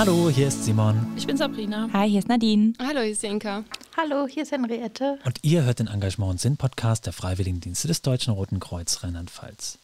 Hallo, 0.00 0.30
hier 0.30 0.48
ist 0.48 0.64
Simon. 0.64 1.12
Ich 1.14 1.26
bin 1.26 1.36
Sabrina. 1.36 1.90
Hi, 1.92 2.08
hier 2.08 2.20
ist 2.20 2.28
Nadine. 2.28 2.72
Hallo, 2.78 3.02
hier 3.02 3.12
ist 3.12 3.22
Inka. 3.22 3.64
Hallo, 3.98 4.26
hier 4.26 4.44
ist 4.44 4.50
Henriette. 4.50 5.18
Und 5.26 5.40
ihr 5.42 5.64
hört 5.64 5.78
den 5.78 5.88
Engagement 5.88 6.30
und 6.30 6.40
Sinn-Podcast 6.40 7.04
der 7.04 7.12
Freiwilligendienste 7.12 7.86
des 7.86 8.00
Deutschen 8.00 8.32
Roten 8.32 8.60
Kreuz 8.60 9.02
Rheinland-Pfalz. 9.02 9.76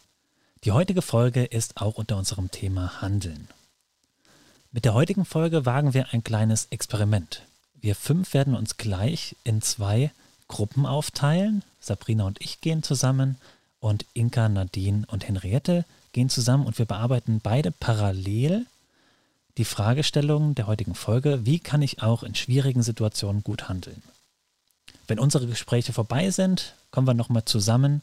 Die 0.65 0.73
heutige 0.73 1.03
Folge 1.03 1.45
ist 1.45 1.77
auch 1.77 1.97
unter 1.97 2.17
unserem 2.17 2.51
Thema 2.51 3.03
Handeln. 3.03 3.49
Mit 4.73 4.87
der 4.87 4.95
heutigen 4.95 5.27
Folge 5.27 5.67
wagen 5.67 5.93
wir 5.93 6.07
ein 6.15 6.25
kleines 6.25 6.69
Experiment. 6.71 7.43
Wir 7.79 7.95
fünf 7.95 8.33
werden 8.33 8.55
uns 8.55 8.79
gleich 8.79 9.37
in 9.45 9.61
zwei 9.61 10.13
Gruppen 10.49 10.87
aufteilen. 10.87 11.63
Sabrina 11.79 12.25
und 12.25 12.41
ich 12.41 12.63
gehen 12.63 12.83
zusammen 12.83 13.37
und 13.81 14.07
Inka, 14.15 14.49
Nadine 14.49 15.05
und 15.09 15.29
Henriette 15.29 15.85
gehen 16.13 16.31
zusammen 16.31 16.65
und 16.65 16.79
wir 16.79 16.87
bearbeiten 16.87 17.41
beide 17.43 17.71
parallel 17.71 18.65
die 19.59 19.65
Fragestellung 19.65 20.55
der 20.55 20.67
heutigen 20.67 20.95
Folge, 20.95 21.47
wie 21.47 21.59
kann 21.59 21.81
ich 21.83 22.03
auch 22.03 22.23
in 22.23 22.35
schwierigen 22.35 22.83
Situationen 22.83 23.43
gut 23.43 23.69
handeln? 23.69 24.03
Wenn 25.07 25.19
unsere 25.19 25.47
Gespräche 25.47 25.93
vorbei 25.93 26.31
sind, 26.31 26.75
kommen 26.91 27.07
wir 27.07 27.15
nochmal 27.15 27.45
zusammen, 27.45 28.03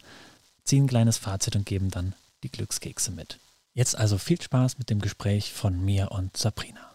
ziehen 0.63 0.85
ein 0.85 0.87
kleines 0.87 1.17
Fazit 1.17 1.55
und 1.55 1.65
geben 1.65 1.91
dann 1.91 2.13
die 2.43 2.51
Glückskekse 2.51 3.11
mit. 3.11 3.39
Jetzt 3.73 3.97
also 3.97 4.17
viel 4.17 4.41
Spaß 4.41 4.77
mit 4.77 4.89
dem 4.89 4.99
Gespräch 4.99 5.53
von 5.53 5.83
mir 5.83 6.11
und 6.11 6.35
Sabrina. 6.37 6.91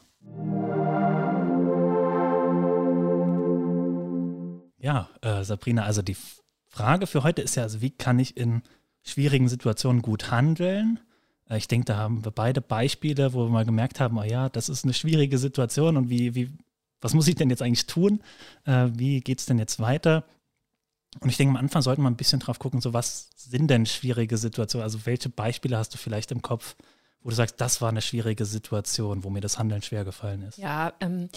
Ja, 4.79 5.09
äh, 5.23 5.45
Sabrina, 5.45 5.85
also 5.85 6.03
die 6.03 6.17
Frage 6.69 7.07
für 7.07 7.23
heute 7.23 7.43
ist 7.43 7.57
ja, 7.57 7.65
also 7.65 7.81
wie 7.81 7.91
kann 7.91 8.19
ich 8.19 8.37
in 8.37 8.63
schwierigen 9.05 9.49
Situationen 9.49 10.03
gut 10.03 10.31
handeln? 10.31 11.01
Äh, 11.49 11.59
ich 11.59 11.69
denke, 11.69 11.87
da 11.87 11.97
haben 11.97 12.25
wir 12.25 12.31
beide 12.31 12.61
Beispiele, 12.61 13.33
wo 13.33 13.45
wir 13.45 13.51
mal 13.51 13.65
gemerkt 13.65 14.01
haben, 14.01 14.19
oh 14.19 14.23
ja, 14.23 14.49
das 14.49 14.69
ist 14.69 14.85
eine 14.85 14.95
schwierige 14.95 15.39
Situation 15.39 15.97
und 15.97 16.11
wie, 16.11 16.35
wie, 16.35 16.51
was 17.01 17.15
muss 17.15 17.29
ich 17.29 17.35
denn 17.35 17.51
jetzt 17.51 17.63
eigentlich 17.63 17.87
tun? 17.87 18.21
Äh, 18.65 18.89
wie 18.93 19.21
geht 19.21 19.41
es 19.41 19.47
denn 19.47 19.59
jetzt 19.59 19.81
weiter? 19.81 20.25
Und 21.21 21.31
ich 21.31 21.37
denke, 21.37 21.57
am 21.57 21.65
Anfang 21.65 21.83
sollten 21.83 22.03
wir 22.03 22.11
ein 22.11 22.17
bisschen 22.17 22.41
drauf 22.41 22.59
gucken, 22.59 22.81
so 22.81 22.93
was 22.93 23.31
sind 23.37 23.69
denn 23.69 23.87
schwierige 23.87 24.37
Situationen? 24.37 24.85
Also 24.85 25.07
welche 25.07 25.31
Beispiele 25.31 25.79
hast 25.79 25.95
du 25.95 25.99
vielleicht 25.99 26.31
im 26.31 26.43
Kopf, 26.43 26.77
wo 27.23 27.31
du 27.31 27.35
sagst, 27.35 27.61
das 27.61 27.81
war 27.81 27.89
eine 27.89 28.03
schwierige 28.03 28.45
Situation, 28.45 29.25
wo 29.25 29.31
mir 29.31 29.41
das 29.41 29.59
Handeln 29.59 29.83
schwer 29.83 30.05
gefallen 30.05 30.43
ist? 30.43 30.59
Ja, 30.59 30.93
ähm, 31.01 31.31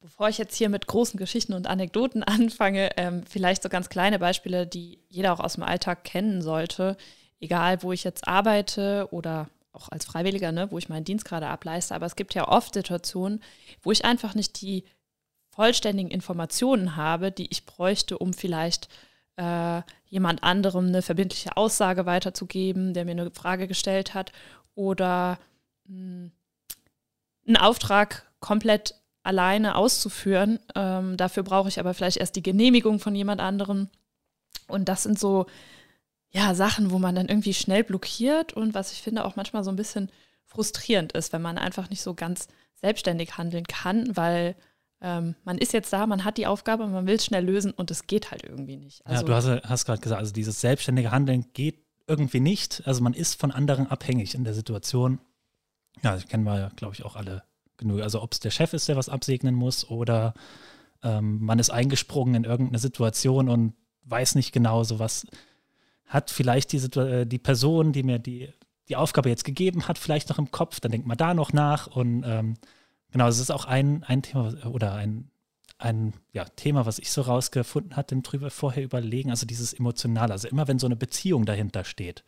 bevor 0.00 0.28
ich 0.28 0.38
jetzt 0.38 0.56
hier 0.56 0.68
mit 0.68 0.86
großen 0.86 1.18
Geschichten 1.18 1.52
und 1.52 1.68
Anekdoten 1.68 2.22
anfange, 2.24 2.90
ähm, 2.96 3.22
vielleicht 3.28 3.62
so 3.62 3.68
ganz 3.68 3.88
kleine 3.88 4.18
Beispiele, 4.18 4.66
die 4.66 4.98
jeder 5.08 5.32
auch 5.32 5.40
aus 5.40 5.54
dem 5.54 5.62
Alltag 5.62 6.04
kennen 6.04 6.42
sollte 6.42 6.96
egal 7.40 7.82
wo 7.82 7.92
ich 7.92 8.04
jetzt 8.04 8.28
arbeite 8.28 9.08
oder 9.10 9.48
auch 9.72 9.88
als 9.88 10.04
Freiwilliger, 10.04 10.52
ne, 10.52 10.70
wo 10.70 10.78
ich 10.78 10.88
meinen 10.88 11.04
Dienst 11.04 11.24
gerade 11.24 11.46
ableiste, 11.46 11.94
aber 11.94 12.06
es 12.06 12.16
gibt 12.16 12.34
ja 12.34 12.48
oft 12.48 12.74
Situationen, 12.74 13.42
wo 13.82 13.92
ich 13.92 14.04
einfach 14.04 14.34
nicht 14.34 14.60
die 14.60 14.84
vollständigen 15.50 16.10
Informationen 16.10 16.96
habe, 16.96 17.32
die 17.32 17.48
ich 17.50 17.66
bräuchte, 17.66 18.18
um 18.18 18.32
vielleicht 18.32 18.88
äh, 19.36 19.82
jemand 20.06 20.42
anderem 20.42 20.86
eine 20.86 21.02
verbindliche 21.02 21.56
Aussage 21.56 22.06
weiterzugeben, 22.06 22.94
der 22.94 23.04
mir 23.04 23.12
eine 23.12 23.30
Frage 23.30 23.66
gestellt 23.68 24.14
hat 24.14 24.32
oder 24.74 25.38
mh, 25.86 25.94
hm, 25.94 26.32
einen 27.46 27.56
Auftrag 27.56 28.30
komplett 28.38 28.94
alleine 29.22 29.74
auszuführen. 29.74 30.58
Ähm, 30.74 31.16
dafür 31.16 31.42
brauche 31.42 31.68
ich 31.68 31.80
aber 31.80 31.94
vielleicht 31.94 32.18
erst 32.18 32.36
die 32.36 32.42
Genehmigung 32.42 33.00
von 33.00 33.14
jemand 33.14 33.40
anderem. 33.40 33.88
Und 34.68 34.88
das 34.88 35.02
sind 35.02 35.18
so 35.18 35.46
ja, 36.30 36.54
Sachen, 36.54 36.90
wo 36.90 36.98
man 36.98 37.14
dann 37.14 37.28
irgendwie 37.28 37.54
schnell 37.54 37.84
blockiert 37.84 38.52
und 38.52 38.74
was 38.74 38.92
ich 38.92 39.02
finde 39.02 39.24
auch 39.24 39.36
manchmal 39.36 39.64
so 39.64 39.70
ein 39.70 39.76
bisschen 39.76 40.10
frustrierend 40.44 41.12
ist, 41.12 41.32
wenn 41.32 41.42
man 41.42 41.58
einfach 41.58 41.90
nicht 41.90 42.02
so 42.02 42.14
ganz 42.14 42.48
selbstständig 42.74 43.36
handeln 43.36 43.66
kann, 43.66 44.16
weil 44.16 44.56
ähm, 45.00 45.34
man 45.44 45.58
ist 45.58 45.72
jetzt 45.72 45.92
da, 45.92 46.06
man 46.06 46.24
hat 46.24 46.36
die 46.36 46.46
Aufgabe, 46.46 46.86
man 46.86 47.06
will 47.06 47.16
es 47.16 47.24
schnell 47.24 47.44
lösen 47.44 47.72
und 47.72 47.90
es 47.90 48.06
geht 48.06 48.30
halt 48.30 48.44
irgendwie 48.44 48.76
nicht. 48.76 49.04
Also, 49.06 49.22
ja, 49.22 49.26
du 49.26 49.34
hast, 49.34 49.68
hast 49.68 49.84
gerade 49.86 50.00
gesagt, 50.00 50.20
also 50.20 50.32
dieses 50.32 50.60
selbstständige 50.60 51.10
Handeln 51.10 51.46
geht 51.52 51.84
irgendwie 52.06 52.40
nicht. 52.40 52.82
Also 52.86 53.02
man 53.02 53.14
ist 53.14 53.40
von 53.40 53.50
anderen 53.50 53.86
abhängig 53.86 54.34
in 54.34 54.44
der 54.44 54.54
Situation. 54.54 55.20
Ja, 56.02 56.14
das 56.14 56.26
kennen 56.26 56.44
wir 56.44 56.58
ja, 56.58 56.68
glaube 56.76 56.94
ich, 56.94 57.04
auch 57.04 57.16
alle 57.16 57.44
genug. 57.76 58.02
Also 58.02 58.20
ob 58.22 58.32
es 58.32 58.40
der 58.40 58.50
Chef 58.50 58.72
ist, 58.72 58.88
der 58.88 58.96
was 58.96 59.08
absegnen 59.08 59.54
muss 59.54 59.88
oder 59.88 60.34
ähm, 61.02 61.40
man 61.40 61.58
ist 61.58 61.70
eingesprungen 61.70 62.34
in 62.34 62.44
irgendeine 62.44 62.78
Situation 62.78 63.48
und 63.48 63.74
weiß 64.04 64.34
nicht 64.34 64.52
genau 64.52 64.82
so 64.82 64.98
was 64.98 65.26
hat 66.10 66.30
vielleicht 66.30 66.72
diese, 66.72 66.88
äh, 67.00 67.24
die 67.24 67.38
Person, 67.38 67.92
die 67.92 68.02
mir 68.02 68.18
die, 68.18 68.52
die 68.88 68.96
Aufgabe 68.96 69.28
jetzt 69.28 69.44
gegeben 69.44 69.86
hat, 69.86 69.96
vielleicht 69.96 70.28
noch 70.28 70.38
im 70.38 70.50
Kopf, 70.50 70.80
dann 70.80 70.90
denkt 70.90 71.06
man 71.06 71.16
da 71.16 71.34
noch 71.34 71.52
nach 71.52 71.86
und 71.86 72.24
ähm, 72.26 72.54
genau, 73.12 73.28
es 73.28 73.38
ist 73.38 73.52
auch 73.52 73.64
ein, 73.64 74.02
ein 74.02 74.22
Thema 74.22 74.52
oder 74.66 74.94
ein, 74.94 75.30
ein 75.78 76.12
ja, 76.32 76.44
Thema, 76.44 76.84
was 76.84 76.98
ich 76.98 77.12
so 77.12 77.22
rausgefunden 77.22 77.96
hatte, 77.96 78.16
drüber 78.22 78.50
vorher 78.50 78.82
überlegen, 78.82 79.30
also 79.30 79.46
dieses 79.46 79.72
Emotionale, 79.72 80.32
also 80.32 80.48
immer 80.48 80.66
wenn 80.66 80.80
so 80.80 80.88
eine 80.88 80.96
Beziehung 80.96 81.46
dahinter 81.46 81.84
steht, 81.84 82.24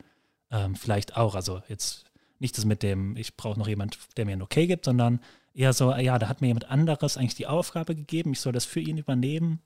ähm, 0.52 0.76
vielleicht 0.76 1.16
auch, 1.16 1.34
also 1.34 1.60
jetzt 1.66 2.04
nicht 2.38 2.56
das 2.56 2.64
mit 2.64 2.84
dem, 2.84 3.16
ich 3.16 3.36
brauche 3.36 3.58
noch 3.58 3.68
jemand, 3.68 3.98
der 4.16 4.26
mir 4.26 4.32
ein 4.32 4.42
Okay 4.42 4.68
gibt, 4.68 4.84
sondern 4.84 5.18
eher 5.54 5.72
so, 5.72 5.92
ja, 5.92 6.20
da 6.20 6.28
hat 6.28 6.40
mir 6.40 6.46
jemand 6.46 6.70
anderes 6.70 7.16
eigentlich 7.16 7.34
die 7.34 7.48
Aufgabe 7.48 7.96
gegeben, 7.96 8.32
ich 8.32 8.40
soll 8.40 8.52
das 8.52 8.64
für 8.64 8.80
ihn 8.80 8.96
übernehmen 8.96 9.60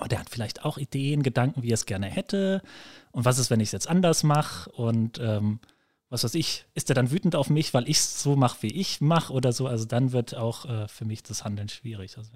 Oh, 0.00 0.06
der 0.06 0.20
hat 0.20 0.30
vielleicht 0.30 0.64
auch 0.64 0.78
Ideen, 0.78 1.22
Gedanken, 1.22 1.62
wie 1.62 1.70
er 1.70 1.74
es 1.74 1.86
gerne 1.86 2.06
hätte. 2.06 2.62
Und 3.10 3.24
was 3.24 3.38
ist, 3.38 3.50
wenn 3.50 3.60
ich 3.60 3.68
es 3.68 3.72
jetzt 3.72 3.88
anders 3.88 4.22
mache? 4.22 4.70
Und 4.70 5.18
ähm, 5.18 5.60
was 6.08 6.24
weiß 6.24 6.34
ich, 6.34 6.66
ist 6.74 6.90
er 6.90 6.94
dann 6.94 7.10
wütend 7.10 7.36
auf 7.36 7.50
mich, 7.50 7.74
weil 7.74 7.88
ich 7.88 7.98
es 7.98 8.22
so 8.22 8.36
mache, 8.36 8.62
wie 8.62 8.72
ich 8.72 9.00
mache 9.00 9.32
oder 9.32 9.52
so? 9.52 9.66
Also 9.66 9.84
dann 9.84 10.12
wird 10.12 10.34
auch 10.34 10.64
äh, 10.66 10.88
für 10.88 11.04
mich 11.04 11.22
das 11.22 11.44
Handeln 11.44 11.68
schwierig. 11.68 12.16
Also 12.16 12.30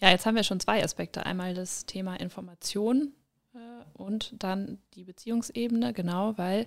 ja, 0.00 0.10
jetzt 0.10 0.26
haben 0.26 0.34
wir 0.34 0.42
schon 0.42 0.60
zwei 0.60 0.82
Aspekte. 0.82 1.24
Einmal 1.24 1.54
das 1.54 1.86
Thema 1.86 2.16
Information 2.16 3.12
äh, 3.54 3.58
und 3.92 4.34
dann 4.36 4.78
die 4.94 5.04
Beziehungsebene, 5.04 5.92
genau, 5.92 6.36
weil 6.36 6.66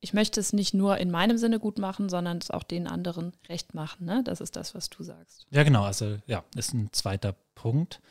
ich 0.00 0.12
möchte 0.12 0.38
es 0.38 0.52
nicht 0.52 0.74
nur 0.74 0.98
in 0.98 1.10
meinem 1.10 1.38
Sinne 1.38 1.58
gut 1.58 1.78
machen, 1.78 2.10
sondern 2.10 2.36
es 2.36 2.50
auch 2.50 2.62
den 2.62 2.86
anderen 2.86 3.32
recht 3.48 3.72
machen. 3.72 4.04
Ne? 4.04 4.22
Das 4.22 4.42
ist 4.42 4.56
das, 4.56 4.74
was 4.74 4.90
du 4.90 5.02
sagst. 5.02 5.46
Ja, 5.50 5.62
genau. 5.62 5.84
Also 5.84 6.18
ja, 6.26 6.44
ist 6.54 6.74
ein 6.74 6.92
zweiter 6.92 7.34
Punkt. 7.54 8.02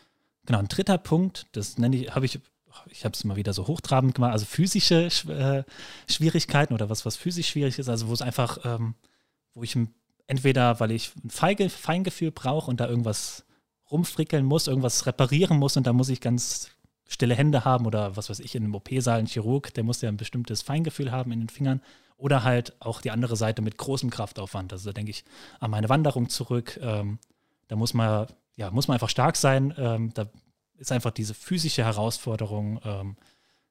Genau, 0.46 0.59
ein 0.59 0.68
dritter 0.68 0.98
Punkt, 0.98 1.48
das 1.54 1.78
nenne 1.78 1.96
ich, 1.96 2.16
habe 2.16 2.26
ich, 2.26 2.40
ich 2.90 3.06
habe 3.06 3.14
es 3.14 3.24
mal 3.24 3.38
wieder 3.38 3.54
so 3.54 3.68
hochtrabend 3.68 4.16
gemacht, 4.16 4.34
also 4.34 4.46
physische 4.46 5.06
äh, 5.30 5.64
Schwierigkeiten 6.12 6.74
oder 6.74 6.90
was, 6.90 7.06
was 7.06 7.16
physisch 7.16 7.50
schwierig 7.50 7.80
ist, 7.80 7.90
also 7.90 8.08
wo 8.08 8.14
es 8.14 8.22
einfach, 8.22 8.59
ähm, 8.66 8.96
wo 9.53 9.64
ich 9.64 9.78
entweder, 10.28 10.80
weil 10.80 10.92
ich 10.92 11.12
ein 11.24 11.30
Feige, 11.30 11.70
Feingefühl 11.70 12.32
brauche 12.32 12.70
und 12.70 12.80
da 12.80 12.88
irgendwas 12.88 13.46
rumfrickeln 13.90 14.46
muss, 14.46 14.68
irgendwas 14.68 15.06
reparieren 15.06 15.58
muss 15.58 15.78
und 15.78 15.88
da 15.88 15.94
muss 15.94 16.09
ich 16.09 16.20
ganz 16.20 16.72
stille 17.08 17.36
Hände 17.36 17.64
haben 17.64 17.86
oder 17.86 18.18
was 18.18 18.30
weiß 18.30 18.40
ich, 18.40 18.56
in 18.56 18.64
einem 18.64 18.76
OP-Saal 18.76 19.20
ein 19.20 19.28
Chirurg, 19.28 19.74
der 19.74 19.84
muss 19.84 20.02
ja 20.02 20.09
ein 20.09 20.18
bestimmtes 20.18 20.62
Feingefühl 20.62 21.12
haben 21.12 21.32
in 21.32 21.40
den 21.40 21.50
Fingern 21.50 21.82
oder 22.18 22.44
halt 22.44 22.74
auch 22.82 23.02
die 23.02 23.12
andere 23.12 23.36
Seite 23.36 23.62
mit 23.62 23.78
großem 23.78 24.09
Kraftaufwand. 24.09 24.74
Also 24.74 24.90
da 24.90 24.94
denke 24.94 25.12
ich 25.12 25.24
an 25.59 25.72
meine 25.72 25.90
Wanderung 25.90 26.30
zurück. 26.30 26.80
Ähm, 26.82 27.20
da 27.68 27.76
muss 27.76 27.94
man 27.94 28.28
ja, 28.56 28.72
muss 28.72 28.88
man 28.88 28.96
einfach 28.96 29.09
stark 29.09 29.36
sein. 29.36 29.74
Ähm, 29.78 30.14
da 30.14 30.30
ist 30.78 30.91
einfach 30.91 31.12
diese 31.12 31.34
physische 31.34 31.84
Herausforderung. 31.84 32.80
Ähm, 32.84 33.18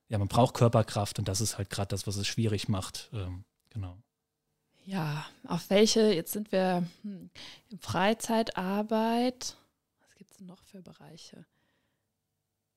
ja, 0.09 0.19
man 0.19 0.29
braucht 0.29 0.55
Körperkraft 0.55 1.19
und 1.19 1.29
das 1.29 1.41
ist 1.41 1.59
halt 1.59 1.71
gerade 1.71 1.89
das, 1.89 2.07
was 2.07 2.17
es 2.17 2.27
schwierig 2.27 2.69
macht. 2.69 3.11
Ähm, 3.13 3.45
genau. 3.71 3.97
Ja, 4.85 5.25
auf 5.47 5.71
welche, 5.71 6.13
jetzt 6.13 6.33
sind 6.33 6.53
wir 6.53 6.87
hm, 7.03 7.31
in 7.71 7.79
Freizeitarbeit. 7.79 9.57
Was 10.01 10.15
gibt 10.17 10.33
es 10.33 10.41
noch 10.41 10.63
für 10.65 10.83
Bereiche? 10.83 11.47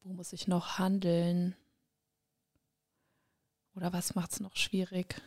Wo 0.04 0.14
muss 0.14 0.34
ich 0.34 0.48
noch 0.48 0.78
handeln? 0.78 1.56
Oder 3.76 3.92
was 3.92 4.16
macht 4.16 4.32
es 4.32 4.40
noch 4.40 4.56
schwierig? 4.56 5.22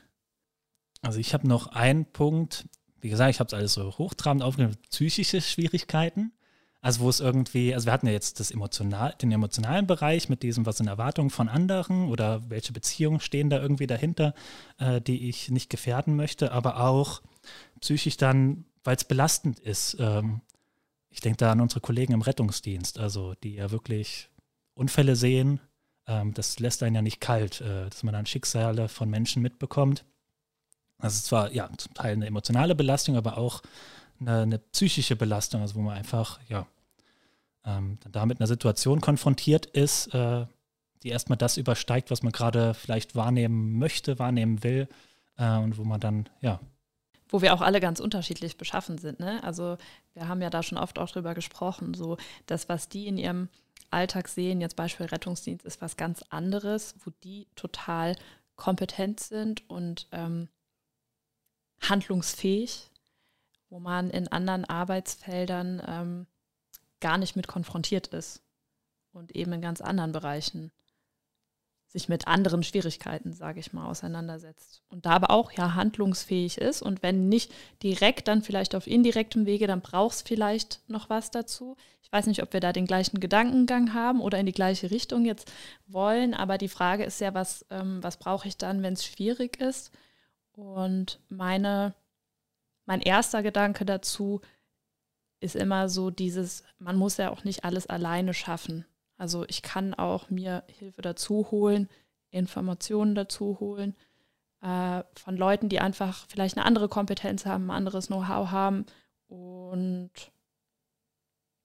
Also 1.02 1.18
ich 1.18 1.34
habe 1.34 1.46
noch 1.46 1.66
einen 1.68 2.06
Punkt, 2.06 2.68
wie 3.00 3.10
gesagt, 3.10 3.30
ich 3.30 3.40
habe 3.40 3.48
es 3.48 3.54
alles 3.54 3.74
so 3.74 3.98
hochtrabend 3.98 4.42
aufgenommen, 4.42 4.76
psychische 4.90 5.40
Schwierigkeiten. 5.40 6.32
Also 6.80 7.00
wo 7.00 7.08
es 7.08 7.18
irgendwie, 7.18 7.74
also 7.74 7.86
wir 7.86 7.92
hatten 7.92 8.06
ja 8.06 8.12
jetzt 8.12 8.38
das 8.38 8.52
emotional, 8.52 9.14
den 9.20 9.32
emotionalen 9.32 9.86
Bereich 9.86 10.28
mit 10.28 10.44
diesem, 10.44 10.64
was 10.64 10.76
sind 10.76 10.86
Erwartungen 10.86 11.30
von 11.30 11.48
anderen 11.48 12.08
oder 12.08 12.48
welche 12.50 12.72
Beziehungen 12.72 13.20
stehen 13.20 13.50
da 13.50 13.60
irgendwie 13.60 13.88
dahinter, 13.88 14.32
äh, 14.78 15.00
die 15.00 15.28
ich 15.28 15.50
nicht 15.50 15.70
gefährden 15.70 16.14
möchte, 16.14 16.52
aber 16.52 16.80
auch 16.80 17.20
psychisch 17.80 18.16
dann, 18.16 18.64
weil 18.84 18.94
es 18.94 19.04
belastend 19.04 19.58
ist. 19.58 19.96
Ähm, 19.98 20.40
ich 21.10 21.20
denke 21.20 21.38
da 21.38 21.50
an 21.50 21.60
unsere 21.60 21.80
Kollegen 21.80 22.12
im 22.12 22.22
Rettungsdienst, 22.22 22.98
also 22.98 23.34
die 23.42 23.54
ja 23.54 23.72
wirklich 23.72 24.30
Unfälle 24.74 25.16
sehen. 25.16 25.60
Ähm, 26.06 26.32
das 26.32 26.60
lässt 26.60 26.84
einen 26.84 26.94
ja 26.94 27.02
nicht 27.02 27.20
kalt, 27.20 27.60
äh, 27.60 27.88
dass 27.88 28.04
man 28.04 28.14
dann 28.14 28.26
Schicksale 28.26 28.88
von 28.88 29.10
Menschen 29.10 29.42
mitbekommt. 29.42 30.04
Also 30.98 31.18
es 31.18 31.32
war 31.32 31.52
ja 31.52 31.68
zum 31.76 31.94
Teil 31.94 32.12
eine 32.12 32.26
emotionale 32.26 32.76
Belastung, 32.76 33.16
aber 33.16 33.36
auch 33.36 33.62
eine, 34.20 34.42
eine 34.42 34.58
psychische 34.58 35.16
Belastung, 35.16 35.62
also 35.62 35.74
wo 35.74 35.80
man 35.80 35.96
einfach, 35.96 36.40
ja, 36.48 36.66
ähm, 37.64 37.98
da 38.10 38.26
mit 38.26 38.40
einer 38.40 38.46
Situation 38.46 39.00
konfrontiert 39.00 39.66
ist, 39.66 40.14
äh, 40.14 40.46
die 41.02 41.10
erstmal 41.10 41.38
das 41.38 41.56
übersteigt, 41.56 42.10
was 42.10 42.22
man 42.22 42.32
gerade 42.32 42.74
vielleicht 42.74 43.14
wahrnehmen 43.14 43.78
möchte, 43.78 44.18
wahrnehmen 44.18 44.62
will 44.64 44.88
äh, 45.36 45.56
und 45.58 45.78
wo 45.78 45.84
man 45.84 46.00
dann, 46.00 46.28
ja. 46.40 46.60
wo 47.28 47.42
wir 47.42 47.54
auch 47.54 47.60
alle 47.60 47.80
ganz 47.80 48.00
unterschiedlich 48.00 48.56
beschaffen 48.56 48.98
sind. 48.98 49.20
Ne? 49.20 49.42
Also 49.44 49.76
wir 50.14 50.28
haben 50.28 50.42
ja 50.42 50.50
da 50.50 50.62
schon 50.62 50.78
oft 50.78 50.98
auch 50.98 51.10
drüber 51.10 51.34
gesprochen, 51.34 51.94
so 51.94 52.16
das, 52.46 52.68
was 52.68 52.88
die 52.88 53.06
in 53.06 53.18
ihrem 53.18 53.48
Alltag 53.90 54.28
sehen, 54.28 54.60
jetzt 54.60 54.76
Beispiel 54.76 55.06
Rettungsdienst, 55.06 55.64
ist 55.64 55.80
was 55.80 55.96
ganz 55.96 56.24
anderes, 56.30 56.94
wo 57.04 57.10
die 57.22 57.46
total 57.54 58.16
kompetent 58.56 59.20
sind 59.20 59.68
und 59.70 60.08
ähm, 60.12 60.48
handlungsfähig, 61.80 62.90
wo 63.70 63.80
man 63.80 64.10
in 64.10 64.28
anderen 64.28 64.64
Arbeitsfeldern 64.64 65.82
ähm, 65.86 66.26
gar 67.00 67.18
nicht 67.18 67.36
mit 67.36 67.46
konfrontiert 67.46 68.08
ist 68.08 68.42
und 69.12 69.34
eben 69.34 69.52
in 69.52 69.60
ganz 69.60 69.80
anderen 69.80 70.12
Bereichen 70.12 70.72
sich 71.88 72.08
mit 72.08 72.28
anderen 72.28 72.62
Schwierigkeiten, 72.62 73.32
sage 73.32 73.60
ich 73.60 73.72
mal, 73.72 73.86
auseinandersetzt. 73.86 74.82
Und 74.88 75.06
da 75.06 75.12
aber 75.12 75.30
auch 75.30 75.52
ja 75.52 75.74
handlungsfähig 75.74 76.58
ist. 76.58 76.82
Und 76.82 77.02
wenn 77.02 77.30
nicht 77.30 77.52
direkt, 77.82 78.28
dann 78.28 78.42
vielleicht 78.42 78.74
auf 78.74 78.86
indirektem 78.86 79.46
Wege, 79.46 79.66
dann 79.66 79.80
braucht 79.80 80.16
es 80.16 80.22
vielleicht 80.22 80.82
noch 80.88 81.08
was 81.08 81.30
dazu. 81.30 81.76
Ich 82.02 82.12
weiß 82.12 82.26
nicht, 82.26 82.42
ob 82.42 82.52
wir 82.52 82.60
da 82.60 82.74
den 82.74 82.86
gleichen 82.86 83.20
Gedankengang 83.20 83.94
haben 83.94 84.20
oder 84.20 84.38
in 84.38 84.46
die 84.46 84.52
gleiche 84.52 84.90
Richtung 84.90 85.24
jetzt 85.24 85.50
wollen. 85.86 86.34
Aber 86.34 86.58
die 86.58 86.68
Frage 86.68 87.04
ist 87.04 87.22
ja, 87.22 87.32
was, 87.32 87.64
ähm, 87.70 88.02
was 88.02 88.18
brauche 88.18 88.48
ich 88.48 88.58
dann, 88.58 88.82
wenn 88.82 88.92
es 88.92 89.06
schwierig 89.06 89.58
ist? 89.58 89.90
Und 90.52 91.20
meine, 91.30 91.94
mein 92.88 93.02
erster 93.02 93.42
Gedanke 93.42 93.84
dazu 93.84 94.40
ist 95.40 95.54
immer 95.54 95.90
so 95.90 96.10
dieses, 96.10 96.64
man 96.78 96.96
muss 96.96 97.18
ja 97.18 97.30
auch 97.30 97.44
nicht 97.44 97.62
alles 97.62 97.86
alleine 97.86 98.32
schaffen. 98.32 98.86
Also 99.18 99.44
ich 99.46 99.60
kann 99.60 99.92
auch 99.92 100.30
mir 100.30 100.64
Hilfe 100.68 101.02
dazu 101.02 101.50
holen, 101.50 101.90
Informationen 102.30 103.14
dazu 103.14 103.60
holen 103.60 103.94
äh, 104.62 105.02
von 105.14 105.36
Leuten, 105.36 105.68
die 105.68 105.80
einfach 105.80 106.26
vielleicht 106.28 106.56
eine 106.56 106.64
andere 106.64 106.88
Kompetenz 106.88 107.44
haben, 107.44 107.66
ein 107.66 107.76
anderes 107.76 108.06
Know-how 108.06 108.50
haben. 108.50 108.86
Und 109.26 110.10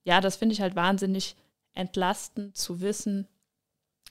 ja, 0.03 0.19
das 0.19 0.35
finde 0.35 0.51
ich 0.51 0.61
halt 0.61 0.75
wahnsinnig 0.75 1.37
entlastend 1.71 2.57
zu 2.57 2.81
wissen, 2.81 3.29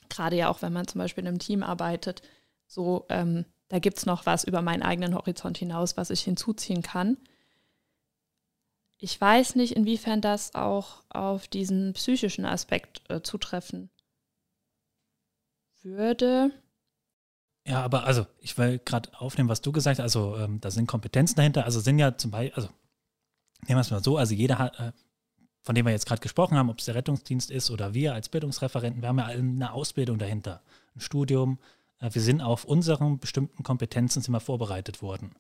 gerade 0.09 0.37
ja 0.37 0.49
auch 0.49 0.63
wenn 0.63 0.73
man 0.73 0.89
zum 0.89 1.01
Beispiel 1.01 1.25
in 1.25 1.29
einem 1.29 1.39
Team 1.39 1.63
arbeitet, 1.63 2.23
so 2.67 3.05
ähm, 3.11 3.45
da 3.73 3.79
gibt 3.79 3.97
es 3.97 4.05
noch 4.05 4.27
was 4.27 4.45
über 4.45 4.61
meinen 4.61 4.83
eigenen 4.83 5.15
Horizont 5.15 5.57
hinaus, 5.57 5.97
was 5.97 6.11
ich 6.11 6.21
hinzuziehen 6.21 6.83
kann. 6.83 7.17
Ich 8.99 9.19
weiß 9.19 9.55
nicht, 9.55 9.75
inwiefern 9.75 10.21
das 10.21 10.55
auch 10.55 11.03
auf 11.09 11.49
diesen 11.49 11.95
psychischen 11.95 12.45
Aspekt 12.45 13.01
äh, 13.09 13.23
zutreffen 13.23 13.89
würde. 15.81 16.51
Ja, 17.67 17.83
aber 17.83 18.05
also 18.05 18.27
ich 18.41 18.59
will 18.59 18.79
gerade 18.79 19.09
aufnehmen, 19.19 19.49
was 19.49 19.63
du 19.63 19.73
gesagt 19.73 19.99
hast. 19.99 20.03
Also 20.03 20.37
ähm, 20.37 20.61
da 20.61 20.71
sind 20.71 20.87
Kompetenzen 20.87 21.37
dahinter. 21.37 21.65
Also 21.65 21.81
sind 21.81 21.99
ja 21.99 22.19
zum 22.19 22.31
Beispiel, 22.31 22.55
also 22.55 22.69
nehmen 23.67 23.79
wir 23.79 23.81
es 23.81 23.91
mal 23.91 24.05
so, 24.05 24.19
also 24.19 24.35
jeder 24.35 24.59
hat, 24.59 24.79
äh, 24.81 24.93
von 25.63 25.75
dem 25.75 25.87
wir 25.87 25.93
jetzt 25.93 26.05
gerade 26.05 26.21
gesprochen 26.21 26.59
haben, 26.59 26.69
ob 26.69 26.79
es 26.79 26.85
der 26.85 26.95
Rettungsdienst 26.95 27.51
ist 27.51 27.71
oder 27.71 27.95
wir 27.95 28.13
als 28.13 28.29
Bildungsreferenten, 28.29 29.01
wir 29.01 29.09
haben 29.09 29.19
ja 29.19 29.25
eine 29.25 29.73
Ausbildung 29.73 30.19
dahinter, 30.19 30.61
ein 30.95 31.01
Studium. 31.01 31.59
Äh, 32.03 32.11
wir 32.13 32.21
sind 32.21 32.43
auf 32.43 32.65
unseren 32.65 33.19
bestimmten 33.19 33.63
Kompetenzen 33.63 34.23
immer 34.27 34.41
vorbereitet 34.41 35.01
worden. 35.01 35.33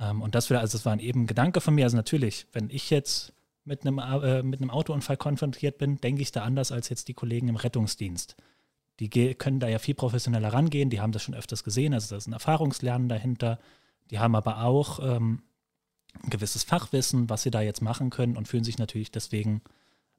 Ähm, 0.00 0.22
und 0.22 0.34
das, 0.34 0.50
also 0.50 0.76
das 0.76 0.84
war 0.84 0.92
ein 0.92 0.98
eben 0.98 1.26
Gedanke 1.26 1.60
von 1.60 1.74
mir. 1.74 1.84
Also 1.84 1.96
natürlich, 1.96 2.46
wenn 2.52 2.70
ich 2.70 2.90
jetzt 2.90 3.32
mit 3.64 3.86
einem, 3.86 3.98
äh, 3.98 4.42
mit 4.42 4.60
einem 4.60 4.70
Autounfall 4.70 5.16
konfrontiert 5.16 5.78
bin, 5.78 5.98
denke 5.98 6.22
ich 6.22 6.32
da 6.32 6.42
anders 6.42 6.72
als 6.72 6.88
jetzt 6.88 7.08
die 7.08 7.14
Kollegen 7.14 7.48
im 7.48 7.56
Rettungsdienst. 7.56 8.36
Die 8.98 9.08
können 9.08 9.60
da 9.60 9.68
ja 9.68 9.78
viel 9.78 9.94
professioneller 9.94 10.52
rangehen, 10.52 10.90
die 10.90 11.00
haben 11.00 11.12
das 11.12 11.22
schon 11.22 11.34
öfters 11.34 11.64
gesehen, 11.64 11.94
also 11.94 12.10
da 12.10 12.16
ist 12.16 12.26
ein 12.26 12.34
Erfahrungslernen 12.34 13.08
dahinter. 13.08 13.58
Die 14.10 14.18
haben 14.18 14.34
aber 14.34 14.62
auch 14.64 14.98
ähm, 15.02 15.42
ein 16.22 16.28
gewisses 16.28 16.64
Fachwissen, 16.64 17.30
was 17.30 17.42
sie 17.42 17.50
da 17.50 17.62
jetzt 17.62 17.80
machen 17.80 18.10
können 18.10 18.36
und 18.36 18.46
fühlen 18.46 18.64
sich 18.64 18.76
natürlich 18.76 19.10
deswegen 19.10 19.62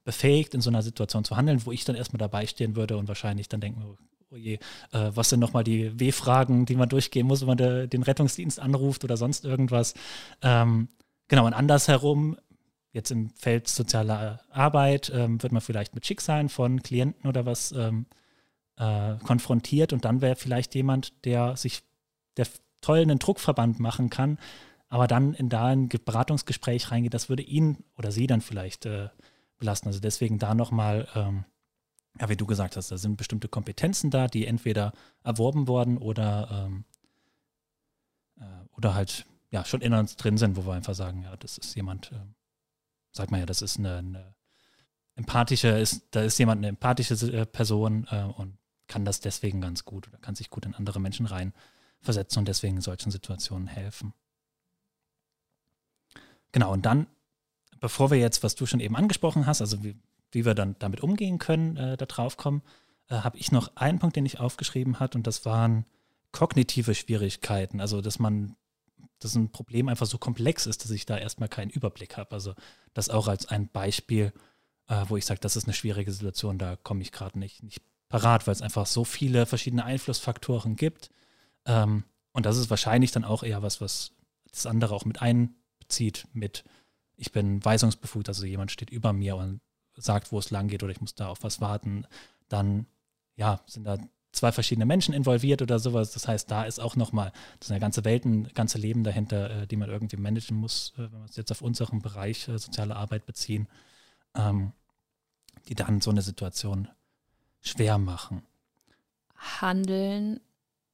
befähigt, 0.03 0.55
in 0.55 0.61
so 0.61 0.71
einer 0.71 0.81
Situation 0.81 1.23
zu 1.23 1.37
handeln, 1.37 1.63
wo 1.65 1.71
ich 1.71 1.85
dann 1.85 1.95
erstmal 1.95 2.17
dabei 2.17 2.47
stehen 2.47 2.75
würde 2.75 2.97
und 2.97 3.07
wahrscheinlich 3.07 3.49
dann 3.49 3.61
denken, 3.61 3.97
oh 4.31 4.37
je, 4.37 4.59
äh, 4.91 5.11
was 5.13 5.29
sind 5.29 5.39
nochmal 5.39 5.63
die 5.63 5.99
W-Fragen, 5.99 6.65
die 6.65 6.75
man 6.75 6.89
durchgehen 6.89 7.27
muss, 7.27 7.41
wenn 7.41 7.47
man 7.47 7.57
de, 7.57 7.87
den 7.87 8.03
Rettungsdienst 8.03 8.59
anruft 8.59 9.03
oder 9.03 9.17
sonst 9.17 9.45
irgendwas. 9.45 9.93
Ähm, 10.41 10.87
genau, 11.27 11.45
und 11.45 11.53
andersherum, 11.53 12.37
jetzt 12.93 13.11
im 13.11 13.29
Feld 13.31 13.67
sozialer 13.67 14.41
Arbeit, 14.49 15.11
ähm, 15.13 15.41
wird 15.41 15.53
man 15.53 15.61
vielleicht 15.61 15.95
mit 15.95 16.05
Schicksalen 16.05 16.49
von 16.49 16.81
Klienten 16.81 17.27
oder 17.27 17.45
was 17.45 17.71
ähm, 17.73 18.05
äh, 18.77 19.15
konfrontiert 19.23 19.93
und 19.93 20.05
dann 20.05 20.21
wäre 20.21 20.35
vielleicht 20.35 20.75
jemand, 20.75 21.25
der 21.25 21.55
sich 21.57 21.83
der 22.37 22.47
toll 22.81 22.99
einen 22.99 23.19
Druckverband 23.19 23.79
machen 23.79 24.09
kann, 24.09 24.39
aber 24.89 25.07
dann 25.07 25.33
in 25.33 25.49
da 25.49 25.67
ein 25.67 25.87
Beratungsgespräch 25.87 26.91
reingeht, 26.91 27.13
das 27.13 27.29
würde 27.29 27.43
ihn 27.43 27.83
oder 27.97 28.11
sie 28.11 28.27
dann 28.27 28.41
vielleicht 28.41 28.85
äh, 28.85 29.09
belasten. 29.59 29.87
Also 29.87 29.99
deswegen 29.99 30.39
da 30.39 30.55
nochmal 30.55 31.07
ähm, 31.15 31.45
ja, 32.19 32.29
wie 32.29 32.37
du 32.37 32.45
gesagt 32.45 32.75
hast, 32.75 32.91
da 32.91 32.97
sind 32.97 33.17
bestimmte 33.17 33.47
Kompetenzen 33.47 34.11
da, 34.11 34.27
die 34.27 34.45
entweder 34.45 34.93
erworben 35.23 35.67
worden 35.67 35.97
oder, 35.97 36.67
ähm, 36.67 36.85
äh, 38.37 38.43
oder 38.75 38.93
halt 38.93 39.25
ja, 39.49 39.65
schon 39.65 39.81
in 39.81 39.93
uns 39.93 40.15
drin 40.15 40.37
sind, 40.37 40.55
wo 40.55 40.65
wir 40.65 40.73
einfach 40.73 40.95
sagen, 40.95 41.23
ja, 41.23 41.35
das 41.37 41.57
ist 41.57 41.75
jemand, 41.75 42.11
äh, 42.11 42.19
sagt 43.11 43.31
man 43.31 43.39
ja, 43.39 43.45
das 43.45 43.61
ist 43.61 43.77
eine, 43.77 43.97
eine, 43.97 44.35
empathische, 45.15 45.67
ist, 45.67 46.07
da 46.11 46.21
ist 46.21 46.37
jemand 46.37 46.59
eine 46.59 46.69
empathische 46.69 47.15
äh, 47.31 47.45
Person 47.45 48.07
äh, 48.09 48.23
und 48.23 48.57
kann 48.87 49.05
das 49.05 49.19
deswegen 49.19 49.61
ganz 49.61 49.85
gut 49.85 50.07
oder 50.07 50.17
kann 50.17 50.35
sich 50.35 50.49
gut 50.49 50.65
in 50.65 50.73
andere 50.73 50.99
Menschen 50.99 51.25
reinversetzen 51.25 52.39
und 52.39 52.47
deswegen 52.47 52.77
in 52.77 52.81
solchen 52.81 53.11
Situationen 53.11 53.67
helfen. 53.67 54.13
Genau, 56.51 56.73
und 56.73 56.85
dann, 56.85 57.07
bevor 57.79 58.11
wir 58.11 58.17
jetzt, 58.17 58.43
was 58.43 58.55
du 58.55 58.65
schon 58.65 58.79
eben 58.79 58.95
angesprochen 58.95 59.45
hast, 59.45 59.61
also 59.61 59.83
wie, 59.83 59.97
wie 60.31 60.45
wir 60.45 60.55
dann 60.55 60.75
damit 60.79 61.01
umgehen 61.01 61.39
können, 61.39 61.77
äh, 61.77 61.97
da 61.97 62.05
drauf 62.05 62.37
kommen, 62.37 62.61
äh, 63.09 63.15
habe 63.15 63.37
ich 63.37 63.51
noch 63.51 63.75
einen 63.75 63.99
Punkt, 63.99 64.15
den 64.15 64.25
ich 64.25 64.39
aufgeschrieben 64.39 64.99
habe, 64.99 65.17
und 65.17 65.27
das 65.27 65.45
waren 65.45 65.85
kognitive 66.31 66.95
Schwierigkeiten. 66.95 67.81
Also, 67.81 68.01
dass 68.01 68.19
man, 68.19 68.55
dass 69.19 69.35
ein 69.35 69.51
Problem 69.51 69.89
einfach 69.89 70.07
so 70.07 70.17
komplex 70.17 70.65
ist, 70.65 70.83
dass 70.83 70.91
ich 70.91 71.05
da 71.05 71.17
erstmal 71.17 71.49
keinen 71.49 71.69
Überblick 71.69 72.17
habe. 72.17 72.31
Also, 72.31 72.53
das 72.93 73.09
auch 73.09 73.27
als 73.27 73.47
ein 73.47 73.67
Beispiel, 73.67 74.33
äh, 74.87 75.05
wo 75.07 75.17
ich 75.17 75.25
sage, 75.25 75.39
das 75.39 75.55
ist 75.55 75.65
eine 75.65 75.73
schwierige 75.73 76.11
Situation, 76.11 76.57
da 76.57 76.75
komme 76.77 77.01
ich 77.01 77.11
gerade 77.11 77.37
nicht, 77.37 77.63
nicht 77.63 77.81
parat, 78.09 78.47
weil 78.47 78.53
es 78.53 78.61
einfach 78.61 78.85
so 78.85 79.03
viele 79.03 79.45
verschiedene 79.45 79.85
Einflussfaktoren 79.85 80.75
gibt. 80.75 81.09
Ähm, 81.65 82.03
und 82.33 82.45
das 82.45 82.57
ist 82.57 82.69
wahrscheinlich 82.69 83.11
dann 83.11 83.25
auch 83.25 83.43
eher 83.43 83.61
was, 83.61 83.81
was 83.81 84.11
das 84.51 84.65
andere 84.65 84.95
auch 84.95 85.05
mit 85.05 85.21
einbezieht, 85.21 86.27
mit 86.33 86.63
ich 87.15 87.31
bin 87.31 87.63
weisungsbefugt, 87.63 88.29
also 88.29 88.45
jemand 88.45 88.71
steht 88.71 88.89
über 88.89 89.13
mir 89.13 89.35
und 89.35 89.61
sagt, 90.03 90.31
wo 90.31 90.39
es 90.39 90.51
lang 90.51 90.67
geht 90.67 90.83
oder 90.83 90.91
ich 90.91 91.01
muss 91.01 91.15
da 91.15 91.27
auf 91.27 91.43
was 91.43 91.61
warten, 91.61 92.05
dann 92.49 92.85
ja, 93.35 93.61
sind 93.65 93.85
da 93.85 93.97
zwei 94.31 94.51
verschiedene 94.51 94.85
Menschen 94.85 95.13
involviert 95.13 95.61
oder 95.61 95.79
sowas. 95.79 96.11
Das 96.11 96.27
heißt, 96.27 96.49
da 96.49 96.63
ist 96.63 96.79
auch 96.79 96.95
nochmal, 96.95 97.31
das 97.59 97.67
ist 97.67 97.71
eine 97.71 97.79
ganze 97.79 98.05
Welt, 98.05 98.25
ein 98.25 98.47
ganze 98.53 98.77
Leben 98.77 99.03
dahinter, 99.03 99.61
äh, 99.61 99.67
die 99.67 99.75
man 99.75 99.89
irgendwie 99.89 100.17
managen 100.17 100.57
muss, 100.57 100.93
äh, 100.95 101.03
wenn 101.11 101.19
wir 101.19 101.25
es 101.25 101.35
jetzt 101.35 101.51
auf 101.51 101.61
unseren 101.61 102.01
Bereich 102.01 102.47
äh, 102.47 102.57
soziale 102.57 102.95
Arbeit 102.95 103.25
beziehen, 103.25 103.67
ähm, 104.35 104.73
die 105.67 105.75
dann 105.75 106.01
so 106.01 106.11
eine 106.11 106.21
Situation 106.21 106.87
schwer 107.61 107.97
machen. 107.97 108.43
Handeln 109.35 110.39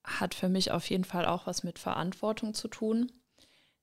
hat 0.03 0.33
für 0.33 0.49
mich 0.49 0.71
auf 0.71 0.89
jeden 0.89 1.03
Fall 1.03 1.25
auch 1.25 1.47
was 1.47 1.63
mit 1.63 1.79
Verantwortung 1.79 2.53
zu 2.53 2.67
tun 2.67 3.11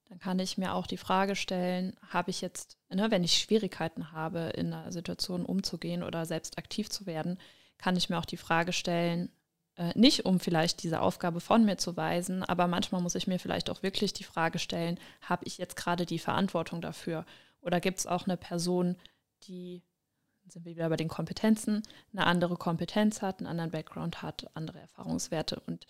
dann 0.08 0.18
kann 0.18 0.38
ich 0.38 0.58
mir 0.58 0.74
auch 0.74 0.86
die 0.86 0.96
Frage 0.96 1.34
stellen, 1.34 1.96
habe 2.08 2.30
ich 2.30 2.40
jetzt, 2.40 2.78
ne, 2.90 3.10
wenn 3.10 3.24
ich 3.24 3.38
Schwierigkeiten 3.38 4.12
habe, 4.12 4.50
in 4.54 4.72
einer 4.72 4.92
Situation 4.92 5.44
umzugehen 5.44 6.02
oder 6.02 6.26
selbst 6.26 6.58
aktiv 6.58 6.90
zu 6.90 7.06
werden, 7.06 7.38
kann 7.78 7.96
ich 7.96 8.10
mir 8.10 8.18
auch 8.18 8.24
die 8.24 8.36
Frage 8.36 8.72
stellen, 8.72 9.30
äh, 9.76 9.98
nicht 9.98 10.24
um 10.24 10.40
vielleicht 10.40 10.82
diese 10.82 11.00
Aufgabe 11.00 11.40
von 11.40 11.64
mir 11.64 11.78
zu 11.78 11.96
weisen, 11.96 12.44
aber 12.44 12.66
manchmal 12.66 13.00
muss 13.00 13.14
ich 13.14 13.26
mir 13.26 13.38
vielleicht 13.38 13.70
auch 13.70 13.82
wirklich 13.82 14.12
die 14.12 14.24
Frage 14.24 14.58
stellen, 14.58 15.00
habe 15.20 15.44
ich 15.46 15.58
jetzt 15.58 15.76
gerade 15.76 16.06
die 16.06 16.18
Verantwortung 16.18 16.80
dafür? 16.80 17.24
Oder 17.60 17.80
gibt 17.80 17.98
es 17.98 18.06
auch 18.06 18.26
eine 18.26 18.36
Person, 18.36 18.96
die, 19.44 19.82
sind 20.46 20.64
wir 20.64 20.76
wieder 20.76 20.88
bei 20.90 20.96
den 20.96 21.08
Kompetenzen, 21.08 21.82
eine 22.12 22.26
andere 22.26 22.56
Kompetenz 22.56 23.22
hat, 23.22 23.38
einen 23.38 23.48
anderen 23.48 23.70
Background 23.70 24.22
hat, 24.22 24.48
andere 24.54 24.80
Erfahrungswerte 24.80 25.60
und 25.66 25.86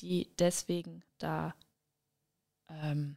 die 0.00 0.34
deswegen 0.38 1.04
da 1.18 1.54
ähm, 2.68 3.16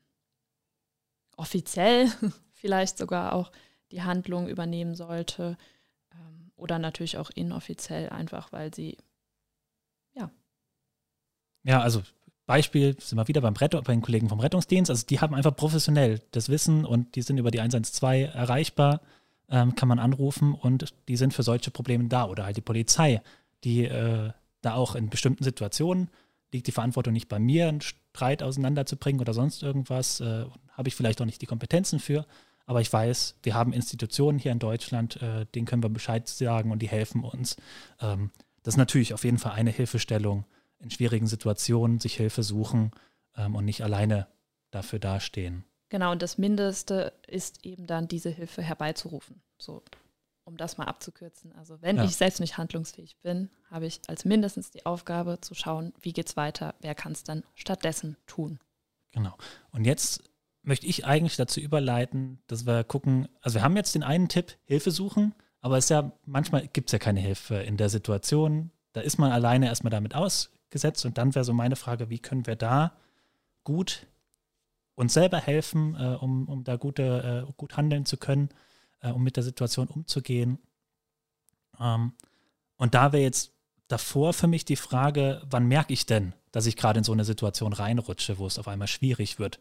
offiziell 1.38 2.12
vielleicht 2.51 2.98
sogar 2.98 3.34
auch 3.34 3.51
die 3.91 4.01
Handlung 4.01 4.50
übernehmen 4.50 4.96
sollte 4.96 5.58
ähm, 6.12 6.51
oder 6.56 6.79
natürlich 6.79 7.17
auch 7.17 7.29
inoffiziell 7.29 8.10
einfach, 8.10 8.51
weil 8.51 8.74
sie 8.74 8.98
ja. 10.13 10.29
Ja, 11.63 11.82
also 11.82 12.03
Beispiel 12.48 12.96
sind 13.00 13.17
wir 13.17 13.27
wieder 13.27 13.41
beim 13.41 13.56
Rett 13.56 13.72
bei 13.72 13.94
den 13.94 14.01
Kollegen 14.01 14.29
vom 14.29 14.39
Rettungsdienst. 14.39 14.89
Also 14.89 15.06
die 15.06 15.20
haben 15.20 15.36
einfach 15.36 15.56
professionell 15.56 16.22
das 16.32 16.50
Wissen 16.50 16.86
und 16.86 17.15
die 17.15 17.22
sind 17.22 17.38
über 17.38 17.51
die 17.51 17.60
112 17.60 18.34
erreichbar, 18.34 19.01
ähm, 19.50 19.75
kann 19.75 19.89
man 19.89 20.00
anrufen 20.00 20.53
und 20.53 20.94
die 21.08 21.17
sind 21.17 21.34
für 21.34 21.44
solche 21.44 21.72
Probleme 21.72 22.08
da. 22.08 22.25
Oder 22.25 22.46
halt 22.46 22.58
die 22.58 22.62
Polizei, 22.62 23.22
die 23.63 23.84
äh, 23.84 24.32
da 24.62 24.75
auch 24.75 24.96
in 24.96 25.10
bestimmten 25.10 25.44
Situationen 25.44 26.10
liegt 26.51 26.68
die 26.68 26.72
Verantwortung 26.72 27.13
nicht 27.13 27.30
bei 27.30 27.39
mir, 27.39 27.68
einen 27.68 27.82
Streit 27.82 28.42
auseinanderzubringen 28.42 29.22
oder 29.22 29.34
sonst 29.34 29.63
irgendwas. 29.63 30.20
Äh, 30.22 30.46
Habe 30.72 30.88
ich 30.88 30.96
vielleicht 30.96 31.22
auch 31.22 31.25
nicht 31.25 31.42
die 31.42 31.46
Kompetenzen 31.46 32.00
für. 32.00 32.25
Aber 32.66 32.82
ich 32.82 32.92
weiß, 32.92 33.36
wir 33.44 33.54
haben 33.54 33.72
Institutionen 33.74 34.39
hier 34.39 34.51
in 34.51 34.60
Deutschland, 34.60 35.22
äh, 35.22 35.46
denen 35.56 35.66
können 35.66 35.84
wir 35.84 35.89
Bescheid 35.89 36.27
sagen 36.27 36.72
und 36.72 36.82
die 36.82 36.89
helfen 36.89 37.24
uns. 37.24 37.56
Ähm, 38.01 38.32
das 38.63 38.74
ist 38.74 38.77
natürlich 38.77 39.13
auf 39.13 39.24
jeden 39.24 39.38
Fall 39.38 39.54
eine 39.54 39.72
Hilfestellung 39.72 40.46
in 40.80 40.92
schwierigen 40.92 41.27
Situationen, 41.27 42.00
sich 42.00 42.16
Hilfe 42.16 42.44
suchen 42.44 42.92
ähm, 43.38 43.56
und 43.56 43.63
nicht 43.63 43.84
alleine 43.84 44.27
dafür 44.72 45.00
dastehen. 45.00 45.63
Genau, 45.89 46.12
und 46.12 46.22
das 46.22 46.38
Mindeste 46.38 47.13
ist 47.25 47.66
eben 47.66 47.88
dann 47.88 48.10
diese 48.10 48.30
Hilfe 48.30 48.62
herbeizurufen. 48.62 49.42
So, 49.58 49.82
um 50.48 50.56
das 50.56 50.77
mal 50.77 50.86
abzukürzen. 50.86 51.51
Also 51.54 51.82
wenn 51.82 51.98
ja. 51.98 52.06
ich 52.06 52.16
selbst 52.16 52.39
nicht 52.39 52.58
handlungsfähig 52.58 53.18
bin, 53.22 53.50
habe 53.70 53.86
ich 53.86 54.00
als 54.08 54.24
mindestens 54.24 54.72
die 54.72 54.86
Aufgabe 54.86 55.39
zu 55.42 55.54
schauen, 55.54 55.94
wie 56.01 56.13
geht 56.13 56.30
es 56.30 56.38
weiter, 56.38 56.74
wer 56.80 56.96
kann 56.96 57.12
es 57.12 57.24
dann 57.24 57.44
stattdessen 57.54 58.16
tun. 58.25 58.60
Genau. 59.12 59.36
Und 59.72 59.86
jetzt 59.86 60.24
möchte 60.63 60.88
ich 60.88 61.06
eigentlich 61.06 61.36
dazu 61.36 61.60
überleiten, 61.60 62.39
dass 62.48 62.66
wir 62.66 62.86
gucken, 62.86 63.27
also 63.42 63.56
wir 63.56 63.63
haben 63.63 63.75
jetzt 63.75 63.94
den 63.94 64.04
einen 64.04 64.30
Tipp, 64.30 64.58
Hilfe 64.63 64.92
suchen, 64.92 65.36
aber 65.60 65.77
es 65.77 65.86
ist 65.86 65.89
ja, 65.89 66.13
manchmal 66.25 66.68
gibt 66.68 66.89
es 66.89 66.94
ja 66.94 67.00
keine 67.00 67.20
Hilfe 67.20 67.56
in 67.56 67.75
der 67.75 67.89
Situation. 67.89 68.72
Da 68.94 69.01
ist 69.01 69.18
man 69.18 69.32
alleine 69.32 69.68
erstmal 69.68 69.92
damit 69.92 70.16
ausgesetzt 70.16 71.06
und 71.06 71.18
dann 71.18 71.36
wäre 71.36 71.46
so 71.46 71.54
meine 71.54 71.75
Frage, 71.75 72.10
wie 72.10 72.20
können 72.20 72.48
wir 72.48 72.56
da 72.56 72.94
gut 73.66 74.08
uns 74.96 75.13
selber 75.13 75.39
helfen, 75.39 75.96
äh, 75.96 76.16
um, 76.16 76.48
um 76.48 76.63
da 76.63 76.77
gute, 76.77 77.46
äh, 77.48 77.51
gut 77.58 77.75
handeln 77.75 78.06
zu 78.06 78.18
können, 78.18 78.50
äh, 79.01 79.12
um 79.12 79.24
mit 79.24 79.36
der 79.36 79.44
Situation 79.44 79.88
umzugehen. 79.88 80.60
Ähm, 81.80 82.13
und 82.77 82.94
da 82.94 83.12
wäre 83.12 83.24
jetzt 83.24 83.51
davor 83.88 84.34
für 84.34 84.48
mich 84.48 84.66
die 84.66 84.75
Frage, 84.75 85.42
wann 85.50 85.68
merke 85.68 85.94
ich 85.94 86.06
denn, 86.06 86.34
dass 86.51 86.66
ich 86.66 86.75
gerade 86.75 87.00
in 87.00 87.04
so 87.04 87.12
eine 87.12 87.25
Situation 87.25 87.74
reinrutsche, 87.74 88.38
wo 88.38 88.48
es 88.48 88.60
auf 88.60 88.68
einmal 88.68 88.88
schwierig 88.88 89.39
wird? 89.39 89.60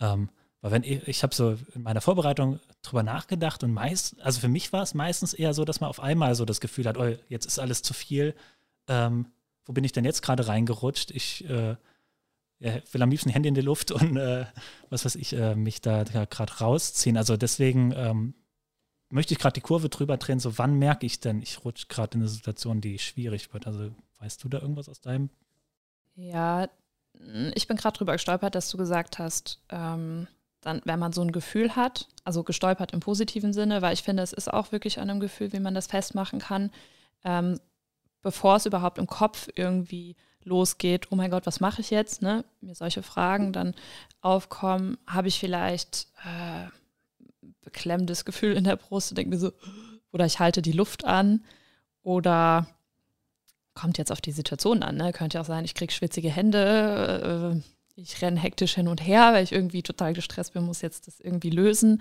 Ähm, 0.00 0.30
weil 0.60 0.70
wenn 0.70 0.82
ich, 0.82 1.06
ich 1.06 1.22
habe 1.22 1.34
so 1.34 1.56
in 1.74 1.82
meiner 1.82 2.00
Vorbereitung 2.00 2.60
drüber 2.82 3.02
nachgedacht 3.02 3.62
und 3.62 3.72
meist, 3.72 4.20
also 4.20 4.40
für 4.40 4.48
mich 4.48 4.72
war 4.72 4.82
es 4.82 4.94
meistens 4.94 5.34
eher 5.34 5.54
so, 5.54 5.64
dass 5.64 5.80
man 5.80 5.90
auf 5.90 6.00
einmal 6.00 6.34
so 6.34 6.44
das 6.44 6.60
Gefühl 6.60 6.86
hat, 6.86 6.98
oh, 6.98 7.14
jetzt 7.28 7.46
ist 7.46 7.58
alles 7.58 7.82
zu 7.82 7.94
viel. 7.94 8.34
Ähm, 8.88 9.26
wo 9.64 9.72
bin 9.72 9.84
ich 9.84 9.92
denn 9.92 10.04
jetzt 10.04 10.22
gerade 10.22 10.48
reingerutscht? 10.48 11.10
Ich 11.10 11.48
äh, 11.48 11.76
ja, 12.58 12.72
will 12.90 13.02
am 13.02 13.10
liebsten 13.10 13.30
Handy 13.30 13.48
in 13.48 13.54
die 13.54 13.60
Luft 13.60 13.90
und 13.90 14.16
äh, 14.16 14.46
was 14.88 15.04
weiß 15.04 15.16
ich, 15.16 15.34
äh, 15.34 15.54
mich 15.54 15.80
da, 15.80 16.04
da 16.04 16.24
gerade 16.24 16.54
rausziehen. 16.54 17.16
Also 17.16 17.36
deswegen 17.36 17.92
ähm, 17.92 18.34
möchte 19.08 19.34
ich 19.34 19.40
gerade 19.40 19.54
die 19.54 19.60
Kurve 19.60 19.88
drüber 19.88 20.16
drehen, 20.16 20.40
so 20.40 20.58
wann 20.58 20.78
merke 20.78 21.06
ich 21.06 21.20
denn, 21.20 21.42
ich 21.42 21.64
rutsche 21.64 21.86
gerade 21.88 22.16
in 22.16 22.22
eine 22.22 22.28
Situation, 22.28 22.80
die 22.80 22.98
schwierig 22.98 23.52
wird. 23.52 23.66
Also 23.66 23.90
weißt 24.20 24.42
du 24.42 24.48
da 24.48 24.60
irgendwas 24.60 24.88
aus 24.88 25.00
deinem? 25.00 25.30
Ja, 26.14 26.68
ich 27.54 27.66
bin 27.66 27.76
gerade 27.76 27.96
drüber 27.96 28.12
gestolpert, 28.12 28.54
dass 28.54 28.70
du 28.70 28.76
gesagt 28.76 29.18
hast, 29.18 29.60
ähm, 29.70 30.26
dann, 30.60 30.82
wenn 30.84 30.98
man 30.98 31.12
so 31.12 31.22
ein 31.22 31.32
Gefühl 31.32 31.76
hat, 31.76 32.08
also 32.24 32.42
gestolpert 32.42 32.92
im 32.92 33.00
positiven 33.00 33.52
Sinne, 33.52 33.82
weil 33.82 33.94
ich 33.94 34.02
finde, 34.02 34.22
es 34.22 34.32
ist 34.32 34.52
auch 34.52 34.72
wirklich 34.72 34.98
an 34.98 35.08
einem 35.08 35.20
Gefühl, 35.20 35.52
wie 35.52 35.60
man 35.60 35.74
das 35.74 35.86
festmachen 35.86 36.40
kann, 36.40 36.70
ähm, 37.24 37.60
bevor 38.22 38.56
es 38.56 38.66
überhaupt 38.66 38.98
im 38.98 39.06
Kopf 39.06 39.48
irgendwie 39.54 40.16
losgeht, 40.42 41.10
oh 41.10 41.16
mein 41.16 41.30
Gott, 41.30 41.46
was 41.46 41.60
mache 41.60 41.80
ich 41.80 41.90
jetzt? 41.90 42.22
Ne? 42.22 42.44
Mir 42.60 42.74
solche 42.74 43.02
Fragen 43.02 43.52
dann 43.52 43.74
aufkommen, 44.20 44.98
habe 45.06 45.28
ich 45.28 45.38
vielleicht 45.38 46.08
äh, 46.24 46.66
beklemmendes 47.66 48.24
Gefühl 48.24 48.54
in 48.54 48.64
der 48.64 48.76
Brust 48.76 49.10
und 49.10 49.18
denke 49.18 49.30
mir 49.30 49.38
so, 49.38 49.52
oder 50.12 50.24
ich 50.24 50.38
halte 50.38 50.62
die 50.62 50.72
Luft 50.72 51.04
an 51.04 51.44
oder 52.02 52.66
kommt 53.74 53.98
jetzt 53.98 54.12
auf 54.12 54.22
die 54.22 54.32
Situation 54.32 54.82
an. 54.82 54.96
Ne? 54.96 55.12
Könnte 55.12 55.40
auch 55.40 55.44
sein, 55.44 55.64
ich 55.64 55.74
kriege 55.74 55.92
schwitzige 55.92 56.30
Hände, 56.30 57.62
äh, 57.62 58.00
ich 58.00 58.22
renne 58.22 58.40
hektisch 58.40 58.74
hin 58.74 58.88
und 58.88 59.06
her, 59.06 59.32
weil 59.34 59.44
ich 59.44 59.52
irgendwie 59.52 59.82
total 59.82 60.14
gestresst 60.14 60.54
bin, 60.54 60.64
muss 60.64 60.80
jetzt 60.80 61.06
das 61.06 61.20
irgendwie 61.20 61.50
lösen. 61.50 62.00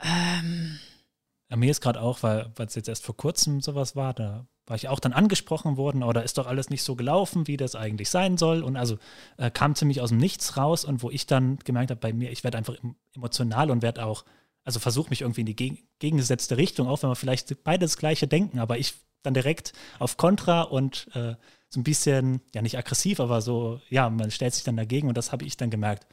Ähm. 0.00 0.78
Ja, 1.50 1.56
mir 1.56 1.70
ist 1.70 1.80
gerade 1.82 2.00
auch, 2.00 2.22
weil 2.22 2.50
es 2.58 2.74
jetzt 2.74 2.88
erst 2.88 3.04
vor 3.04 3.16
kurzem 3.16 3.60
sowas 3.60 3.94
war, 3.96 4.14
da 4.14 4.46
war 4.66 4.76
ich 4.76 4.88
auch 4.88 5.00
dann 5.00 5.12
angesprochen 5.12 5.76
worden, 5.76 6.02
oder 6.02 6.22
ist 6.22 6.38
doch 6.38 6.46
alles 6.46 6.70
nicht 6.70 6.82
so 6.82 6.94
gelaufen, 6.94 7.46
wie 7.48 7.56
das 7.56 7.74
eigentlich 7.74 8.10
sein 8.10 8.36
soll. 8.38 8.62
Und 8.62 8.76
also 8.76 8.98
äh, 9.36 9.50
kam 9.50 9.74
ziemlich 9.74 10.00
aus 10.00 10.10
dem 10.10 10.18
Nichts 10.18 10.56
raus 10.56 10.84
und 10.84 11.02
wo 11.02 11.10
ich 11.10 11.26
dann 11.26 11.58
gemerkt 11.58 11.90
habe, 11.90 12.00
bei 12.00 12.12
mir, 12.12 12.30
ich 12.30 12.44
werde 12.44 12.58
einfach 12.58 12.76
emotional 13.14 13.70
und 13.70 13.82
werde 13.82 14.04
auch, 14.04 14.24
also 14.64 14.78
versuche 14.78 15.10
mich 15.10 15.22
irgendwie 15.22 15.40
in 15.40 15.46
die 15.46 15.56
geg 15.56 15.84
gegengesetzte 15.98 16.56
Richtung, 16.56 16.88
auch 16.88 17.02
wenn 17.02 17.10
wir 17.10 17.16
vielleicht 17.16 17.62
beide 17.64 17.84
das 17.84 17.96
Gleiche 17.96 18.26
denken, 18.26 18.58
aber 18.58 18.78
ich 18.78 18.94
dann 19.22 19.34
direkt 19.34 19.72
auf 20.00 20.16
Kontra 20.16 20.62
und 20.62 21.08
äh, 21.14 21.36
so 21.68 21.80
ein 21.80 21.84
bisschen, 21.84 22.40
ja 22.54 22.60
nicht 22.60 22.76
aggressiv, 22.76 23.20
aber 23.20 23.40
so, 23.40 23.80
ja, 23.88 24.10
man 24.10 24.30
stellt 24.30 24.52
sich 24.52 24.64
dann 24.64 24.76
dagegen 24.76 25.08
und 25.08 25.16
das 25.16 25.30
habe 25.30 25.44
ich 25.44 25.56
dann 25.56 25.70
gemerkt, 25.70 26.06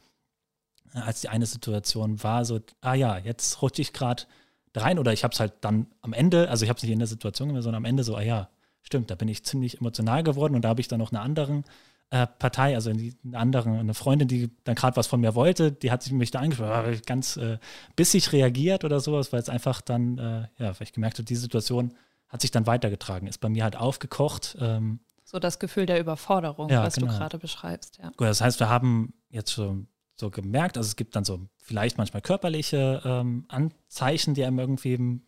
als 0.92 1.20
die 1.20 1.28
eine 1.28 1.46
Situation 1.46 2.22
war, 2.22 2.44
so, 2.44 2.60
ah 2.80 2.94
ja, 2.94 3.18
jetzt 3.18 3.62
rutsche 3.62 3.82
ich 3.82 3.92
gerade 3.92 4.24
rein 4.74 4.98
oder 4.98 5.12
ich 5.12 5.24
habe 5.24 5.32
es 5.32 5.40
halt 5.40 5.54
dann 5.60 5.86
am 6.00 6.12
Ende, 6.12 6.48
also 6.48 6.64
ich 6.64 6.68
habe 6.68 6.76
es 6.76 6.82
nicht 6.82 6.92
in 6.92 6.98
der 6.98 7.08
Situation 7.08 7.48
gemacht, 7.48 7.64
sondern 7.64 7.82
am 7.82 7.84
Ende 7.84 8.04
so, 8.04 8.16
ah 8.16 8.22
ja, 8.22 8.48
stimmt, 8.82 9.10
da 9.10 9.14
bin 9.14 9.28
ich 9.28 9.44
ziemlich 9.44 9.80
emotional 9.80 10.22
geworden 10.22 10.54
und 10.54 10.62
da 10.62 10.68
habe 10.70 10.80
ich 10.80 10.88
dann 10.88 10.98
noch 10.98 11.12
eine 11.12 11.20
andere 11.20 11.62
äh, 12.10 12.26
Partei, 12.26 12.74
also 12.74 12.90
eine 12.90 13.12
andere, 13.32 13.70
eine 13.70 13.94
Freundin, 13.94 14.28
die 14.28 14.50
dann 14.64 14.74
gerade 14.74 14.96
was 14.96 15.06
von 15.06 15.20
mir 15.20 15.34
wollte, 15.34 15.72
die 15.72 15.90
hat 15.90 16.02
sich 16.02 16.12
mich 16.12 16.30
da 16.30 16.40
angesprochen, 16.40 17.00
ganz 17.06 17.36
äh, 17.36 17.58
bissig 17.96 18.32
reagiert 18.32 18.84
oder 18.84 19.00
sowas, 19.00 19.32
weil 19.32 19.40
es 19.40 19.48
einfach 19.48 19.80
dann, 19.80 20.18
äh, 20.18 20.40
ja, 20.58 20.68
weil 20.78 20.82
ich 20.82 20.92
gemerkt 20.92 21.18
habe, 21.18 21.24
die 21.24 21.36
Situation 21.36 21.94
hat 22.28 22.40
sich 22.40 22.50
dann 22.50 22.66
weitergetragen, 22.66 23.26
ist 23.26 23.38
bei 23.38 23.48
mir 23.48 23.64
halt 23.64 23.76
aufgekocht. 23.76 24.56
Ähm, 24.60 25.00
so 25.24 25.38
das 25.38 25.60
Gefühl 25.60 25.86
der 25.86 26.00
Überforderung, 26.00 26.68
ja, 26.68 26.82
was 26.82 26.94
genau. 26.96 27.12
du 27.12 27.18
gerade 27.18 27.38
beschreibst. 27.38 27.98
Ja. 27.98 28.08
Gut, 28.08 28.26
das 28.26 28.40
heißt, 28.40 28.58
wir 28.58 28.68
haben 28.68 29.14
jetzt 29.28 29.52
schon 29.52 29.86
so 30.20 30.30
gemerkt, 30.30 30.76
also 30.76 30.86
es 30.86 30.96
gibt 30.96 31.16
dann 31.16 31.24
so 31.24 31.40
vielleicht 31.58 31.98
manchmal 31.98 32.22
körperliche 32.22 33.02
ähm, 33.04 33.44
Anzeichen, 33.48 34.34
die 34.34 34.44
einem 34.44 34.58
irgendwie, 34.58 35.20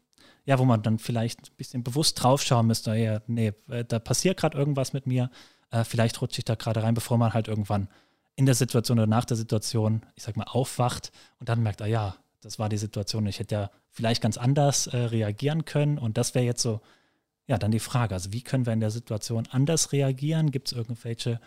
ja, 0.45 0.59
wo 0.59 0.65
man 0.65 0.83
dann 0.83 0.99
vielleicht 0.99 1.41
ein 1.41 1.57
bisschen 1.57 1.83
bewusst 1.83 2.23
draufschauen 2.23 2.67
müsste, 2.67 2.95
ja, 2.95 3.21
nee, 3.27 3.53
äh, 3.69 3.85
da 3.85 3.99
passiert 3.99 4.39
gerade 4.39 4.57
irgendwas 4.57 4.93
mit 4.93 5.07
mir, 5.07 5.31
äh, 5.71 5.85
vielleicht 5.85 6.21
rutsche 6.23 6.39
ich 6.39 6.45
da 6.45 6.55
gerade 6.55 6.83
rein, 6.83 6.95
bevor 6.95 7.19
man 7.19 7.35
halt 7.35 7.49
irgendwann 7.49 7.89
in 8.37 8.47
der 8.47 8.55
Situation 8.55 8.99
oder 8.99 9.09
nach 9.09 9.25
der 9.25 9.37
Situation, 9.37 10.07
ich 10.15 10.23
sag 10.23 10.37
mal, 10.37 10.45
aufwacht 10.45 11.11
und 11.41 11.49
dann 11.49 11.63
merkt, 11.63 11.83
ah 11.83 11.87
ja, 11.87 12.17
das 12.41 12.59
war 12.59 12.69
die 12.69 12.79
Situation, 12.79 13.27
ich 13.27 13.39
hätte 13.39 13.55
ja 13.55 13.71
vielleicht 13.91 14.23
ganz 14.23 14.37
anders 14.37 14.87
äh, 14.87 14.97
reagieren 14.97 15.65
können. 15.65 15.99
Und 15.99 16.17
das 16.17 16.35
wäre 16.35 16.45
jetzt 16.45 16.63
so 16.63 16.81
ja, 17.47 17.59
dann 17.59 17.71
die 17.71 17.81
Frage, 17.81 18.15
also 18.15 18.33
wie 18.33 18.43
können 18.43 18.67
wir 18.67 18.73
in 18.73 18.81
der 18.81 18.91
Situation 18.91 19.47
anders 19.51 19.93
reagieren? 19.93 20.51
Gibt 20.51 20.69
es 20.69 20.73
irgendwelche 20.73 21.41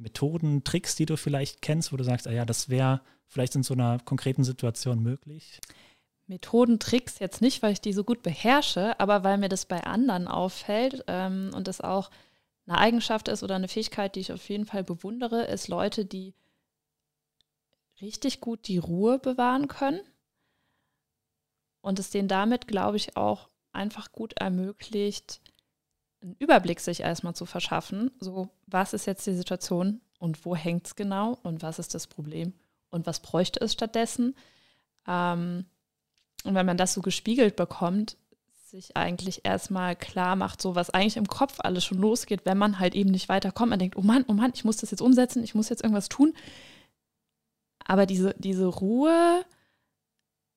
Methoden, 0.00 0.64
Tricks, 0.64 0.96
die 0.96 1.06
du 1.06 1.16
vielleicht 1.16 1.62
kennst, 1.62 1.92
wo 1.92 1.96
du 1.96 2.04
sagst, 2.04 2.26
ah 2.26 2.32
ja, 2.32 2.44
das 2.44 2.68
wäre 2.68 3.02
vielleicht 3.26 3.54
in 3.54 3.62
so 3.62 3.74
einer 3.74 3.98
konkreten 4.00 4.44
Situation 4.44 5.02
möglich? 5.02 5.60
Methoden, 6.26 6.78
Tricks 6.78 7.18
jetzt 7.18 7.40
nicht, 7.42 7.62
weil 7.62 7.72
ich 7.72 7.80
die 7.80 7.92
so 7.92 8.04
gut 8.04 8.22
beherrsche, 8.22 8.98
aber 9.00 9.24
weil 9.24 9.38
mir 9.38 9.48
das 9.48 9.66
bei 9.66 9.84
anderen 9.84 10.28
auffällt 10.28 11.04
ähm, 11.08 11.50
und 11.54 11.68
das 11.68 11.80
auch 11.80 12.10
eine 12.66 12.78
Eigenschaft 12.78 13.28
ist 13.28 13.42
oder 13.42 13.56
eine 13.56 13.68
Fähigkeit, 13.68 14.14
die 14.14 14.20
ich 14.20 14.32
auf 14.32 14.48
jeden 14.48 14.64
Fall 14.64 14.84
bewundere, 14.84 15.44
ist 15.44 15.68
Leute, 15.68 16.04
die 16.04 16.34
richtig 18.00 18.40
gut 18.40 18.68
die 18.68 18.78
Ruhe 18.78 19.18
bewahren 19.18 19.68
können 19.68 20.00
und 21.80 21.98
es 21.98 22.10
denen 22.10 22.28
damit, 22.28 22.68
glaube 22.68 22.96
ich, 22.96 23.16
auch 23.16 23.48
einfach 23.72 24.12
gut 24.12 24.34
ermöglicht, 24.34 25.40
einen 26.22 26.36
Überblick 26.38 26.80
sich 26.80 27.00
erstmal 27.00 27.34
zu 27.34 27.46
verschaffen. 27.46 28.10
So, 28.20 28.50
was 28.66 28.92
ist 28.92 29.06
jetzt 29.06 29.26
die 29.26 29.34
Situation 29.34 30.00
und 30.18 30.44
wo 30.44 30.54
hängt 30.54 30.86
es 30.86 30.96
genau 30.96 31.38
und 31.42 31.62
was 31.62 31.78
ist 31.78 31.94
das 31.94 32.06
Problem 32.06 32.52
und 32.90 33.06
was 33.06 33.20
bräuchte 33.20 33.60
es 33.60 33.72
stattdessen? 33.72 34.36
Ähm, 35.06 35.64
und 36.44 36.54
wenn 36.54 36.66
man 36.66 36.76
das 36.76 36.94
so 36.94 37.02
gespiegelt 37.02 37.56
bekommt, 37.56 38.16
sich 38.70 38.96
eigentlich 38.96 39.44
erstmal 39.44 39.96
klar 39.96 40.36
macht, 40.36 40.62
so 40.62 40.74
was 40.74 40.90
eigentlich 40.90 41.16
im 41.16 41.26
Kopf 41.26 41.58
alles 41.58 41.84
schon 41.84 41.98
losgeht, 41.98 42.46
wenn 42.46 42.56
man 42.56 42.78
halt 42.78 42.94
eben 42.94 43.10
nicht 43.10 43.28
weiterkommt. 43.28 43.70
Man 43.70 43.78
denkt, 43.78 43.96
oh 43.96 44.02
Mann, 44.02 44.24
oh 44.28 44.32
Mann, 44.32 44.52
ich 44.54 44.64
muss 44.64 44.76
das 44.78 44.90
jetzt 44.90 45.02
umsetzen, 45.02 45.42
ich 45.42 45.54
muss 45.54 45.68
jetzt 45.68 45.82
irgendwas 45.82 46.08
tun. 46.08 46.34
Aber 47.84 48.06
diese, 48.06 48.34
diese 48.38 48.66
Ruhe 48.66 49.44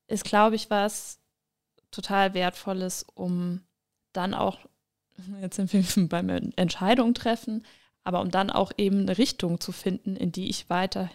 ist, 0.06 0.24
glaube 0.24 0.54
ich, 0.56 0.70
was, 0.70 1.18
total 1.90 2.34
wertvolles, 2.34 3.04
um 3.14 3.60
dann 4.12 4.34
auch, 4.34 4.58
jetzt 5.40 5.56
sind 5.56 5.72
wir 5.72 6.08
beim 6.08 6.28
Entscheidung 6.56 7.14
treffen, 7.14 7.64
aber 8.02 8.20
um 8.20 8.30
dann 8.30 8.50
auch 8.50 8.72
eben 8.76 9.00
eine 9.00 9.18
Richtung 9.18 9.60
zu 9.60 9.72
finden, 9.72 10.16
in 10.16 10.32
die 10.32 10.48
ich 10.48 10.68
weiterhin 10.68 11.12